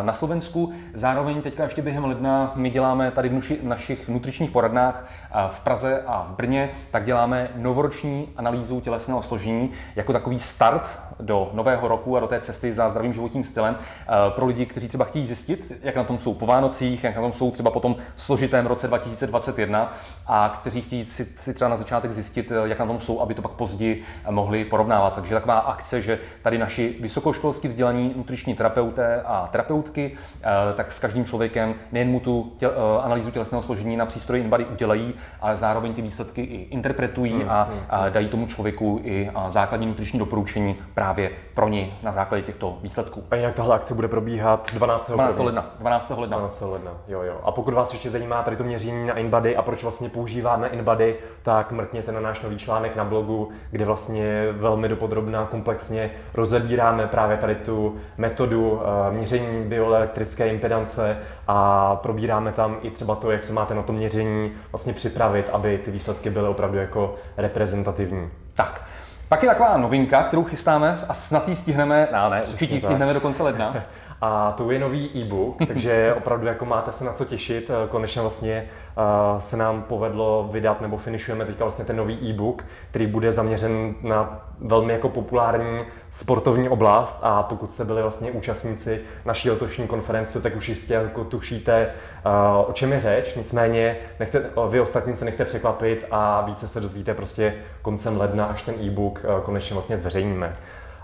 na 0.02 0.12
Slovensku. 0.12 0.72
Zároveň 0.94 1.42
teďka 1.42 1.64
ještě 1.64 1.82
během 1.82 2.04
ledna 2.04 2.52
my 2.54 2.70
děláme 2.70 3.10
tady 3.10 3.28
v 3.28 3.62
našich 3.62 4.08
nutričních 4.08 4.50
poradnách 4.50 5.04
eh, 5.30 5.34
v 5.56 5.60
Praze 5.60 6.02
a 6.06 6.22
v 6.22 6.36
Brně, 6.36 6.70
tak 6.90 7.04
děláme 7.04 7.48
novoroční 7.54 8.28
analýzu 8.36 8.80
tělesného 8.80 9.22
složení 9.22 9.72
jako 9.96 10.12
takový 10.12 10.40
start 10.40 11.00
do 11.20 11.50
nového 11.52 11.88
roku 11.88 12.16
a 12.16 12.20
do 12.20 12.26
té 12.26 12.40
cesty 12.40 12.72
za 12.72 12.90
zdravým 12.90 13.12
životním 13.12 13.44
stylem 13.44 13.76
eh, 13.78 14.06
pro 14.30 14.46
lidi, 14.46 14.66
kteří 14.66 14.88
třeba 14.88 15.04
chtějí 15.04 15.26
zjistit, 15.26 15.72
jak 15.82 15.96
na 15.96 16.04
tom 16.04 16.18
jsou 16.18 16.34
po 16.34 16.46
Vánocích, 16.46 17.04
jak 17.04 17.16
na 17.16 17.22
tom 17.22 17.32
jsou 17.32 17.50
třeba 17.50 17.70
po 17.70 17.80
tom 17.80 17.96
složitém 18.16 18.66
roce 18.66 18.88
2021 18.88 19.96
a 20.26 20.58
kteří 20.60 20.82
chtějí 20.82 21.04
si, 21.04 21.24
si 21.24 21.54
třeba 21.54 21.68
na 21.68 21.76
začátek 21.76 22.12
zjistit, 22.12 22.52
jak 22.64 22.78
na 22.78 22.86
tom 22.86 23.00
jsou, 23.00 23.20
aby 23.20 23.34
to 23.34 23.42
pak 23.42 23.52
později 23.52 24.04
mohli 24.30 24.64
porovnávat. 24.64 25.14
Takže 25.14 25.34
taková 25.34 25.58
akce, 25.58 26.02
že 26.02 26.18
tady 26.42 26.58
naši 26.58 26.96
vysokoškolní 27.00 27.35
vysokoškolsky 27.36 27.68
vzdělaní 27.68 28.14
nutriční 28.16 28.54
terapeuté 28.54 29.22
a 29.26 29.48
terapeutky, 29.52 30.12
eh, 30.42 30.74
tak 30.74 30.92
s 30.92 30.98
každým 30.98 31.24
člověkem 31.24 31.74
nejen 31.92 32.08
mu 32.08 32.20
tu 32.20 32.52
těl, 32.58 32.70
eh, 32.70 33.04
analýzu 33.04 33.30
tělesného 33.30 33.62
složení 33.62 33.96
na 33.96 34.06
přístroji 34.06 34.42
InBody 34.42 34.64
udělají, 34.64 35.14
ale 35.40 35.56
zároveň 35.56 35.94
ty 35.94 36.02
výsledky 36.02 36.42
i 36.42 36.56
interpretují 36.56 37.32
hmm, 37.32 37.48
a, 37.48 37.62
hmm, 37.62 37.80
a 37.88 38.08
dají 38.08 38.28
tomu 38.28 38.46
člověku 38.46 39.00
i 39.04 39.30
základní 39.48 39.86
nutriční 39.86 40.18
doporučení 40.18 40.76
právě 40.94 41.30
pro 41.54 41.68
ní 41.68 41.92
na 42.02 42.12
základě 42.12 42.42
těchto 42.42 42.78
výsledků. 42.82 43.24
A 43.30 43.36
jak 43.36 43.54
tahle 43.54 43.74
akce 43.74 43.94
bude 43.94 44.08
probíhat 44.08 44.70
12. 44.74 45.10
12. 45.10 45.38
ledna. 45.38 45.66
12. 45.78 46.10
ledna. 46.10 46.36
12. 46.38 46.60
ledna. 46.60 46.92
Jo, 47.08 47.22
jo. 47.22 47.40
A 47.44 47.52
pokud 47.52 47.74
vás 47.74 47.92
ještě 47.92 48.10
zajímá 48.10 48.42
tady 48.42 48.56
to 48.56 48.64
měření 48.64 49.06
na 49.06 49.14
InBody 49.14 49.56
a 49.56 49.62
proč 49.62 49.82
vlastně 49.82 50.08
používáme 50.08 50.68
InBody, 50.68 51.16
tak 51.42 51.72
mrkněte 51.72 52.12
na 52.12 52.20
náš 52.20 52.42
nový 52.42 52.58
článek 52.58 52.96
na 52.96 53.04
blogu, 53.04 53.48
kde 53.70 53.84
vlastně 53.84 54.52
velmi 54.52 54.88
dopodrobná 54.88 55.46
komplexně 55.46 56.10
rozebíráme 56.34 57.06
právě 57.06 57.25
právě 57.26 57.40
tady 57.40 57.54
tu 57.54 57.96
metodu 58.18 58.82
eh, 58.82 59.12
měření 59.12 59.64
bioelektrické 59.64 60.48
impedance 60.48 61.18
a 61.48 61.96
probíráme 61.96 62.52
tam 62.52 62.76
i 62.82 62.90
třeba 62.90 63.14
to, 63.14 63.30
jak 63.30 63.44
se 63.44 63.52
máte 63.52 63.74
na 63.74 63.82
to 63.82 63.92
měření 63.92 64.52
vlastně 64.72 64.92
připravit, 64.92 65.50
aby 65.52 65.78
ty 65.84 65.90
výsledky 65.90 66.30
byly 66.30 66.48
opravdu 66.48 66.78
jako 66.78 67.14
reprezentativní. 67.36 68.28
Tak, 68.54 68.82
pak 69.28 69.42
je 69.42 69.48
taková 69.48 69.76
novinka, 69.76 70.22
kterou 70.22 70.44
chystáme 70.44 70.96
a 71.08 71.14
snad 71.14 71.48
ji 71.48 71.56
stihneme, 71.56 72.08
no, 72.12 72.30
ne, 72.30 72.42
určitě 72.42 72.74
ji 72.74 72.80
stihneme 72.80 73.14
do 73.14 73.20
konce 73.20 73.42
ledna. 73.42 73.76
A 74.20 74.52
to 74.52 74.70
je 74.70 74.78
nový 74.78 75.10
e-book, 75.14 75.56
takže 75.66 76.14
opravdu 76.18 76.46
jako 76.46 76.64
máte 76.64 76.92
se 76.92 77.04
na 77.04 77.12
co 77.12 77.24
těšit. 77.24 77.70
Eh, 77.70 77.88
konečně 77.88 78.22
vlastně 78.22 78.68
uh, 78.96 79.40
se 79.40 79.56
nám 79.56 79.82
povedlo 79.82 80.48
vydat, 80.52 80.80
nebo 80.80 80.96
finišujeme 80.96 81.44
teďka 81.44 81.64
vlastně 81.64 81.84
ten 81.84 81.96
nový 81.96 82.30
e-book, 82.30 82.64
který 82.90 83.06
bude 83.06 83.32
zaměřen 83.32 83.94
na 84.02 84.48
velmi 84.60 84.92
jako 84.92 85.08
populární 85.08 85.84
sportovní 86.10 86.68
oblast 86.68 87.20
a 87.22 87.42
pokud 87.42 87.72
jste 87.72 87.84
byli 87.84 88.02
vlastně 88.02 88.30
účastníci 88.30 89.00
naší 89.24 89.50
letošní 89.50 89.86
konference, 89.86 90.40
tak 90.40 90.56
už 90.56 90.68
jistě 90.68 90.94
jako 90.94 91.24
tušíte, 91.24 91.90
uh, 92.26 92.70
o 92.70 92.72
čem 92.72 92.92
je 92.92 93.00
řeč. 93.00 93.34
Nicméně 93.36 93.96
nechte, 94.20 94.42
vy 94.70 94.80
ostatní 94.80 95.16
se 95.16 95.24
nechte 95.24 95.44
překvapit 95.44 96.06
a 96.10 96.40
více 96.40 96.68
se 96.68 96.80
dozvíte 96.80 97.14
prostě 97.14 97.54
koncem 97.82 98.16
ledna, 98.16 98.44
až 98.44 98.62
ten 98.62 98.74
e-book 98.80 99.22
konečně 99.42 99.74
vlastně 99.74 99.96
zveřejníme. 99.96 100.52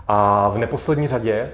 A 0.07 0.49
v 0.49 0.57
neposlední 0.57 1.07
řadě 1.07 1.51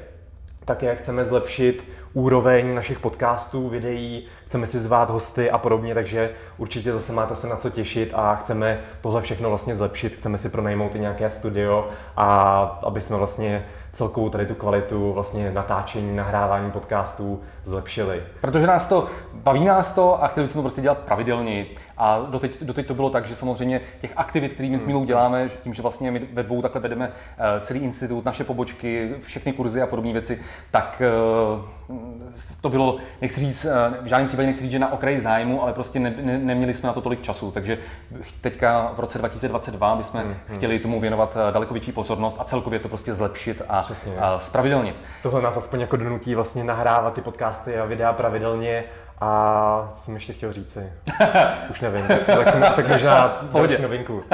také 0.70 0.96
chceme 0.96 1.26
zlepšit 1.26 1.84
úroveň 2.14 2.76
našich 2.76 3.00
podcastů, 3.00 3.70
videí, 3.70 4.26
chceme 4.46 4.68
si 4.68 4.80
zvát 4.80 5.10
hosty 5.10 5.52
a 5.52 5.58
podobně, 5.58 5.94
takže 5.94 6.32
určitě 6.58 6.94
zase 6.94 7.14
máte 7.14 7.36
se 7.36 7.48
na 7.48 7.56
co 7.56 7.70
těšit 7.70 8.12
a 8.14 8.36
chceme 8.36 8.82
tohle 9.02 9.22
všechno 9.22 9.50
vlastně 9.50 9.76
zlepšit, 9.76 10.16
chceme 10.16 10.38
si 10.38 10.50
pronajmout 10.50 10.96
i 10.96 11.00
nějaké 11.00 11.30
studio 11.30 11.90
a 12.18 12.62
aby 12.84 13.02
jsme 13.02 13.18
vlastně 13.18 13.66
celkovou 13.94 14.30
tady 14.30 14.46
tu 14.46 14.56
kvalitu 14.56 15.14
vlastně 15.14 15.52
natáčení, 15.52 16.16
nahrávání 16.16 16.72
podcastů 16.72 17.42
zlepšili. 17.66 18.24
Protože 18.42 18.68
nás 18.68 18.88
to, 18.88 19.08
baví 19.34 19.66
nás 19.66 19.94
to 19.94 20.24
a 20.24 20.28
chtěli 20.28 20.48
bychom 20.48 20.60
to 20.60 20.64
prostě 20.64 20.82
dělat 20.82 20.98
pravidelně. 20.98 21.66
A 22.00 22.26
doteď, 22.30 22.64
doteď 22.64 22.88
to 22.88 22.94
bylo 22.94 23.10
tak, 23.10 23.26
že 23.26 23.36
samozřejmě 23.36 23.82
těch 24.02 24.14
aktivit, 24.16 24.54
které 24.54 24.70
my 24.70 24.80
s 24.80 24.86
Milou 24.86 25.06
děláme, 25.06 25.50
tím, 25.64 25.74
že 25.74 25.82
vlastně 25.82 26.12
my 26.12 26.22
ve 26.34 26.44
dvou 26.44 26.62
takhle 26.62 26.82
vedeme 26.82 27.12
eh, 27.38 27.60
celý 27.62 27.80
institut, 27.80 28.26
naše 28.26 28.44
pobočky, 28.44 29.16
všechny 29.22 29.54
kurzy 29.54 29.82
a 29.82 29.88
podobné 29.88 30.14
věci, 30.14 30.40
tak 30.72 31.02
eh, 31.06 31.96
to 32.62 32.70
bylo, 32.70 32.98
nechci 33.22 33.40
říct, 33.40 33.66
eh, 33.66 33.98
v 34.02 34.06
žádném 34.06 34.28
případě 34.28 34.48
nechci 34.48 34.64
říct, 34.64 34.72
že 34.72 34.80
na 34.80 34.94
okraji 34.94 35.22
zájmu, 35.22 35.64
ale 35.64 35.74
prostě 35.74 36.00
ne, 36.00 36.14
ne, 36.22 36.38
neměli 36.38 36.74
jsme 36.74 36.88
na 36.88 36.94
to 36.94 37.02
tolik 37.02 37.22
času. 37.22 37.52
Takže 37.52 37.78
teďka 38.42 38.94
v 38.96 39.00
roce 39.00 39.18
2022 39.18 39.96
bychom 39.96 40.22
hmm, 40.22 40.36
hmm. 40.48 40.58
chtěli 40.58 40.80
tomu 40.80 41.00
věnovat 41.00 41.38
daleko 41.52 41.74
větší 41.74 41.92
pozornost 41.92 42.38
a 42.40 42.44
celkově 42.44 42.80
to 42.80 42.88
prostě 42.90 43.14
zlepšit 43.14 43.62
a, 43.70 43.86
a 44.20 44.40
spravidelnit. 44.40 44.96
Tohle 45.24 45.42
nás 45.42 45.58
aspoň 45.58 45.80
jako 45.82 45.98
donutí 45.98 46.36
vlastně 46.36 46.64
nahrávat 46.64 47.14
ty 47.14 47.22
podcasty 47.22 47.80
a 47.80 47.86
videa 47.86 48.14
pravidelně 48.14 48.84
a 49.22 49.92
co 49.94 50.04
jsem 50.04 50.16
ještě 50.16 50.34
chtěl 50.34 50.54
říci? 50.54 50.94
Už 51.70 51.82
nevím. 51.82 52.06
tak, 52.08 52.76
tak 52.76 52.88
možná 52.88 53.42
novinku. 53.82 54.24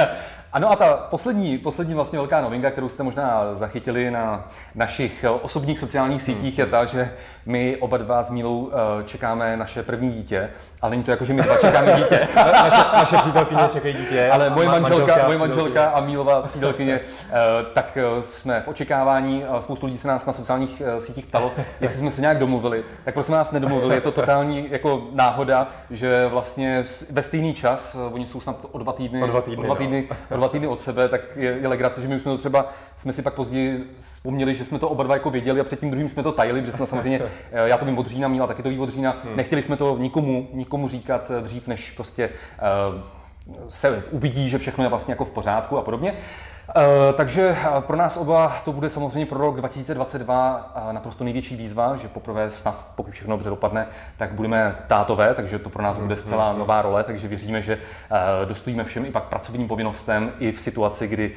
Ano 0.55 0.71
a 0.71 0.75
ta 0.75 0.93
poslední, 0.93 1.57
poslední 1.57 1.93
vlastně 1.93 2.19
velká 2.19 2.41
novinka, 2.41 2.71
kterou 2.71 2.89
jste 2.89 3.03
možná 3.03 3.55
zachytili 3.55 4.11
na 4.11 4.47
našich 4.75 5.25
osobních 5.41 5.79
sociálních 5.79 6.21
sítích, 6.21 6.57
je 6.57 6.65
ta, 6.65 6.85
že 6.85 7.11
my 7.45 7.77
oba 7.77 7.97
dva 7.97 8.23
s 8.23 8.31
Mílou 8.31 8.71
eh, 8.71 9.03
čekáme 9.03 9.57
naše 9.57 9.83
první 9.83 10.11
dítě, 10.11 10.49
ale 10.81 10.91
není 10.91 11.03
to 11.03 11.11
jako, 11.11 11.25
že 11.25 11.33
my 11.33 11.41
dva 11.41 11.57
čekáme 11.57 11.93
dítě. 11.93 12.27
naše, 12.35 12.83
naše 12.93 13.17
přítelkyně 13.17 13.61
čekají 13.71 13.93
dítě. 13.93 14.29
Ale 14.29 14.49
moje 14.49 14.67
manželka, 14.67 14.89
manželka, 14.89 15.25
moje 15.25 15.37
manželka 15.37 15.85
a 15.85 16.01
Mílova 16.01 16.41
přítelkyně, 16.41 16.99
eh, 17.29 17.33
tak 17.73 17.97
eh, 17.97 18.23
jsme 18.23 18.61
v 18.61 18.67
očekávání. 18.67 19.43
Spoustu 19.59 19.85
lidí 19.85 19.97
se 19.97 20.07
nás 20.07 20.25
na 20.25 20.33
sociálních 20.33 20.81
sítích 20.99 21.25
ptalo, 21.25 21.51
jestli 21.81 21.99
jsme 21.99 22.11
se 22.11 22.21
nějak 22.21 22.39
domluvili. 22.39 22.83
Tak 23.05 23.13
prosím 23.13 23.33
nás 23.33 23.51
nedomluvili, 23.51 23.95
je 23.95 24.01
to 24.01 24.11
totální 24.11 24.67
jako 24.71 25.07
náhoda, 25.11 25.67
že 25.89 26.27
vlastně 26.27 26.85
ve 27.11 27.23
stejný 27.23 27.53
čas, 27.53 27.97
oni 28.11 28.25
jsou 28.25 28.39
snad 28.39 28.65
o 28.71 28.77
dva 28.77 28.93
týdny, 28.93 29.23
o 29.23 29.27
dva 29.27 29.41
týdny, 29.41 29.57
o 29.57 29.63
dva 29.63 29.75
týdny, 29.75 30.09
o 30.31 30.37
dva 30.37 30.47
týdny 30.47 30.67
od 30.67 30.81
sebe, 30.81 31.09
tak 31.09 31.21
je, 31.35 31.57
je 31.61 31.67
legrace, 31.67 32.01
že 32.01 32.07
my 32.07 32.15
už 32.15 32.21
jsme 32.21 32.31
to 32.31 32.37
třeba, 32.37 32.73
jsme 32.97 33.13
si 33.13 33.21
pak 33.21 33.33
později 33.33 33.91
vzpomněli, 33.95 34.55
že 34.55 34.65
jsme 34.65 34.79
to 34.79 34.89
oba 34.89 35.03
dva 35.03 35.13
jako 35.13 35.29
věděli 35.29 35.59
a 35.59 35.63
před 35.63 35.79
tím 35.79 35.91
druhým 35.91 36.09
jsme 36.09 36.23
to 36.23 36.31
tajili, 36.31 36.61
protože 36.61 36.73
jsme 36.73 36.85
samozřejmě 36.85 37.21
Eh, 37.51 37.69
já 37.69 37.77
to 37.77 37.85
vím 37.85 37.97
od 37.97 38.07
Října, 38.07 38.27
Míla 38.27 38.47
taky 38.47 38.63
to 38.63 38.69
ví 38.69 38.79
od 38.79 38.89
Října. 38.89 39.17
Hmm. 39.23 39.35
Nechtěli 39.35 39.63
jsme 39.63 39.77
to 39.77 39.97
nikomu, 39.97 40.47
nikomu 40.53 40.64
říkat 40.89 41.31
dřív, 41.41 41.67
než 41.67 41.91
prostě 41.91 42.29
uh, 42.29 43.01
se 43.69 44.03
uvidí, 44.11 44.49
že 44.49 44.57
všechno 44.57 44.83
je 44.83 44.89
vlastně 44.89 45.11
jako 45.11 45.25
v 45.25 45.29
pořádku 45.29 45.77
a 45.77 45.81
podobně. 45.81 46.15
Eh, 46.69 47.13
takže 47.13 47.57
eh, 47.61 47.81
pro 47.81 47.97
nás 47.97 48.17
oba 48.17 48.57
to 48.65 48.73
bude 48.73 48.89
samozřejmě 48.89 49.25
pro 49.25 49.39
rok 49.39 49.55
2022 49.55 50.71
eh, 50.75 50.93
naprosto 50.93 51.23
největší 51.23 51.55
výzva, 51.55 51.95
že 51.95 52.07
poprvé 52.07 52.51
snad, 52.51 52.87
pokud 52.95 53.11
všechno 53.11 53.35
dobře 53.35 53.49
dopadne, 53.49 53.87
tak 54.17 54.33
budeme 54.33 54.75
tátové, 54.87 55.33
takže 55.33 55.59
to 55.59 55.69
pro 55.69 55.83
nás 55.83 55.97
bude 55.97 56.15
zcela 56.15 56.49
mhm. 56.49 56.59
nová 56.59 56.81
role, 56.81 57.03
takže 57.03 57.27
věříme, 57.27 57.61
že 57.61 57.77
dostojíme 58.45 58.83
všem 58.83 59.05
i 59.05 59.11
pak 59.11 59.23
pracovním 59.23 59.67
povinnostem 59.67 60.31
i 60.39 60.51
v 60.51 60.61
situaci, 60.61 61.07
kdy 61.07 61.31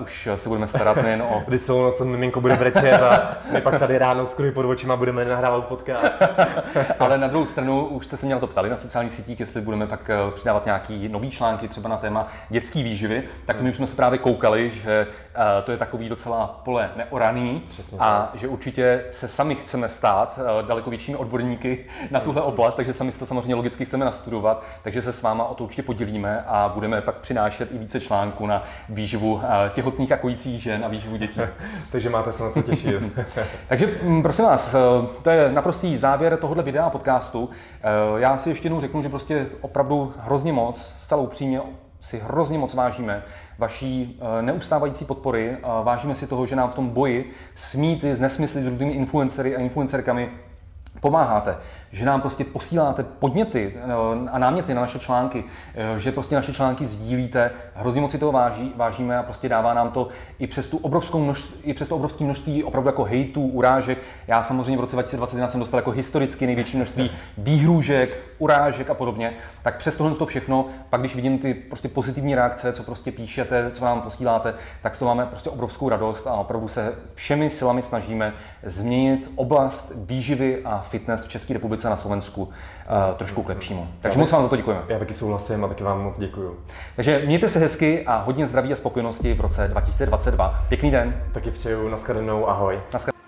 už 0.00 0.28
se 0.36 0.48
budeme 0.48 0.68
starat 0.68 0.96
nejen 0.96 1.22
o... 1.22 1.42
Kdy 1.46 1.58
celou 1.58 1.82
noc 1.82 2.00
miminko 2.00 2.40
bude 2.40 2.56
brečet 2.56 3.02
a 3.02 3.36
my 3.52 3.60
pak 3.60 3.78
tady 3.78 3.98
ráno 3.98 4.26
s 4.26 4.40
pod 4.54 4.64
očima 4.64 4.96
budeme 4.96 5.24
nahrávat 5.24 5.64
podcast. 5.64 6.22
Ale 6.98 7.18
na 7.18 7.26
druhou 7.26 7.46
stranu 7.46 7.86
už 7.86 8.06
jste 8.06 8.16
se 8.16 8.26
mě 8.26 8.34
na 8.34 8.40
to 8.40 8.46
ptali 8.46 8.70
na 8.70 8.76
sociálních 8.76 9.14
sítích, 9.14 9.40
jestli 9.40 9.60
budeme 9.60 9.86
pak 9.86 10.10
přidávat 10.34 10.64
nějaký 10.66 11.08
nový 11.08 11.30
články 11.30 11.68
třeba 11.68 11.88
na 11.88 11.96
téma 11.96 12.28
dětské 12.48 12.82
výživy, 12.82 13.22
tak 13.46 13.60
my 13.60 13.70
už 13.70 13.76
jsme 13.76 13.86
se 13.86 13.96
právě 13.96 14.18
koukali 14.18 14.51
že 14.60 15.06
uh, 15.06 15.64
to 15.64 15.72
je 15.72 15.78
takový 15.78 16.08
docela 16.08 16.60
pole 16.64 16.90
neoraný 16.96 17.62
Přesně 17.68 17.98
a 17.98 18.28
tak. 18.32 18.40
že 18.40 18.48
určitě 18.48 19.04
se 19.10 19.28
sami 19.28 19.54
chceme 19.54 19.88
stát 19.88 20.38
uh, 20.38 20.68
daleko 20.68 20.90
většími 20.90 21.16
odborníky 21.16 21.84
na 22.10 22.20
tuhle 22.20 22.42
oblast, 22.42 22.74
takže 22.74 22.92
sami 22.92 23.12
si 23.12 23.18
to 23.18 23.26
samozřejmě 23.26 23.54
logicky 23.54 23.84
chceme 23.84 24.04
nastudovat, 24.04 24.64
takže 24.82 25.02
se 25.02 25.12
s 25.12 25.22
váma 25.22 25.44
o 25.44 25.54
to 25.54 25.64
určitě 25.64 25.82
podělíme 25.82 26.44
a 26.46 26.72
budeme 26.74 27.00
pak 27.00 27.16
přinášet 27.16 27.72
i 27.72 27.78
více 27.78 28.00
článků 28.00 28.46
na 28.46 28.64
výživu 28.88 29.34
uh, 29.34 29.42
těhotných 29.72 30.12
a 30.12 30.16
kojících 30.16 30.62
žen 30.62 30.84
a 30.84 30.88
výživu 30.88 31.16
dětí. 31.16 31.40
takže 31.92 32.10
máte 32.10 32.32
se 32.32 32.42
na 32.42 32.50
co 32.50 32.62
těšit. 32.62 33.02
takže 33.68 33.98
mm, 34.02 34.22
prosím 34.22 34.44
vás, 34.44 34.74
to 35.22 35.30
je 35.30 35.52
naprostý 35.52 35.96
závěr 35.96 36.36
tohohle 36.36 36.62
videa 36.62 36.84
a 36.84 36.90
podcastu. 36.90 37.50
Já 38.16 38.38
si 38.38 38.48
ještě 38.48 38.66
jednou 38.66 38.80
řeknu, 38.80 39.02
že 39.02 39.08
prostě 39.08 39.46
opravdu 39.60 40.14
hrozně 40.18 40.52
moc, 40.52 40.94
zcela 40.98 41.20
upřímně 41.20 41.60
si 42.02 42.18
hrozně 42.18 42.58
moc 42.58 42.74
vážíme 42.74 43.22
vaší 43.58 44.20
eh, 44.20 44.42
neustávající 44.42 45.04
podpory. 45.04 45.56
Vážíme 45.82 46.14
si 46.14 46.26
toho, 46.26 46.46
že 46.46 46.56
nám 46.56 46.70
v 46.70 46.74
tom 46.74 46.88
boji 46.88 47.32
s 47.54 47.74
mýty, 47.74 48.14
s 48.14 48.20
nesmysly, 48.20 48.62
s 48.62 48.66
různými 48.66 48.92
influencery 48.92 49.56
a 49.56 49.60
influencerkami 49.60 50.30
pomáháte 51.00 51.56
že 51.92 52.04
nám 52.04 52.20
prostě 52.20 52.44
posíláte 52.44 53.02
podněty 53.02 53.74
eh, 53.76 54.30
a 54.30 54.38
náměty 54.38 54.74
na 54.74 54.80
naše 54.80 54.98
články, 54.98 55.44
eh, 55.74 55.98
že 55.98 56.12
prostě 56.12 56.34
naše 56.34 56.52
články 56.52 56.86
sdílíte, 56.86 57.50
hrozně 57.74 58.00
moc 58.00 58.10
si 58.10 58.18
toho 58.18 58.32
váží, 58.32 58.72
vážíme 58.76 59.18
a 59.18 59.22
prostě 59.22 59.48
dává 59.48 59.74
nám 59.74 59.90
to 59.90 60.08
i 60.38 60.46
přes 60.46 60.70
tu 60.70 60.76
obrovskou 60.76 61.20
množství, 61.20 61.60
i 61.62 61.74
přes 61.74 61.88
to 61.88 61.96
obrovské 61.96 62.24
množství 62.24 62.64
opravdu 62.64 62.88
jako 62.88 63.04
hejtů, 63.04 63.46
urážek. 63.46 63.98
Já 64.26 64.42
samozřejmě 64.42 64.76
v 64.76 64.80
roce 64.80 64.96
2021 64.96 65.48
jsem 65.48 65.60
dostal 65.60 65.78
jako 65.78 65.90
historicky 65.90 66.46
největší 66.46 66.76
množství 66.76 67.10
výhrůžek, 67.38 68.18
urážek 68.42 68.90
a 68.90 68.94
podobně. 68.94 69.32
Tak 69.62 69.78
přes 69.78 69.96
tohle 69.96 70.14
to 70.14 70.26
všechno, 70.26 70.66
pak 70.90 71.00
když 71.00 71.16
vidím 71.16 71.38
ty 71.38 71.54
prostě 71.54 71.88
pozitivní 71.88 72.34
reakce, 72.34 72.72
co 72.72 72.82
prostě 72.82 73.12
píšete, 73.12 73.70
co 73.74 73.84
nám 73.84 74.00
posíláte, 74.00 74.54
tak 74.82 74.96
z 74.96 74.98
toho 74.98 75.14
máme 75.14 75.26
prostě 75.26 75.50
obrovskou 75.50 75.88
radost 75.88 76.26
a 76.26 76.34
opravdu 76.34 76.68
se 76.68 76.94
všemi 77.14 77.50
silami 77.50 77.82
snažíme 77.82 78.32
změnit 78.62 79.30
oblast 79.34 79.92
výživy 79.96 80.62
a 80.64 80.86
fitness 80.88 81.24
v 81.24 81.28
České 81.28 81.54
republice 81.54 81.90
na 81.90 81.96
Slovensku 81.96 82.42
uh, 82.42 82.50
trošku 83.16 83.42
k 83.42 83.48
lepšímu. 83.48 83.88
Takže 84.00 84.18
moc 84.18 84.32
vám 84.32 84.42
za 84.42 84.48
to 84.48 84.56
děkujeme. 84.56 84.82
Já 84.88 84.98
taky 84.98 85.14
souhlasím 85.14 85.64
a 85.64 85.68
taky 85.68 85.84
vám 85.84 86.02
moc 86.02 86.18
děkuju. 86.18 86.56
Takže 86.96 87.22
mějte 87.26 87.48
se 87.48 87.58
hezky 87.58 88.06
a 88.06 88.16
hodně 88.16 88.46
zdraví 88.46 88.72
a 88.72 88.76
spokojenosti 88.76 89.34
v 89.34 89.40
roce 89.40 89.68
2022. 89.68 90.64
Pěkný 90.68 90.90
den. 90.90 91.22
Taky 91.34 91.50
přeju, 91.50 91.88
nashledanou, 91.88 92.48
ahoj. 92.48 92.80
Naschledanou. 92.92 93.21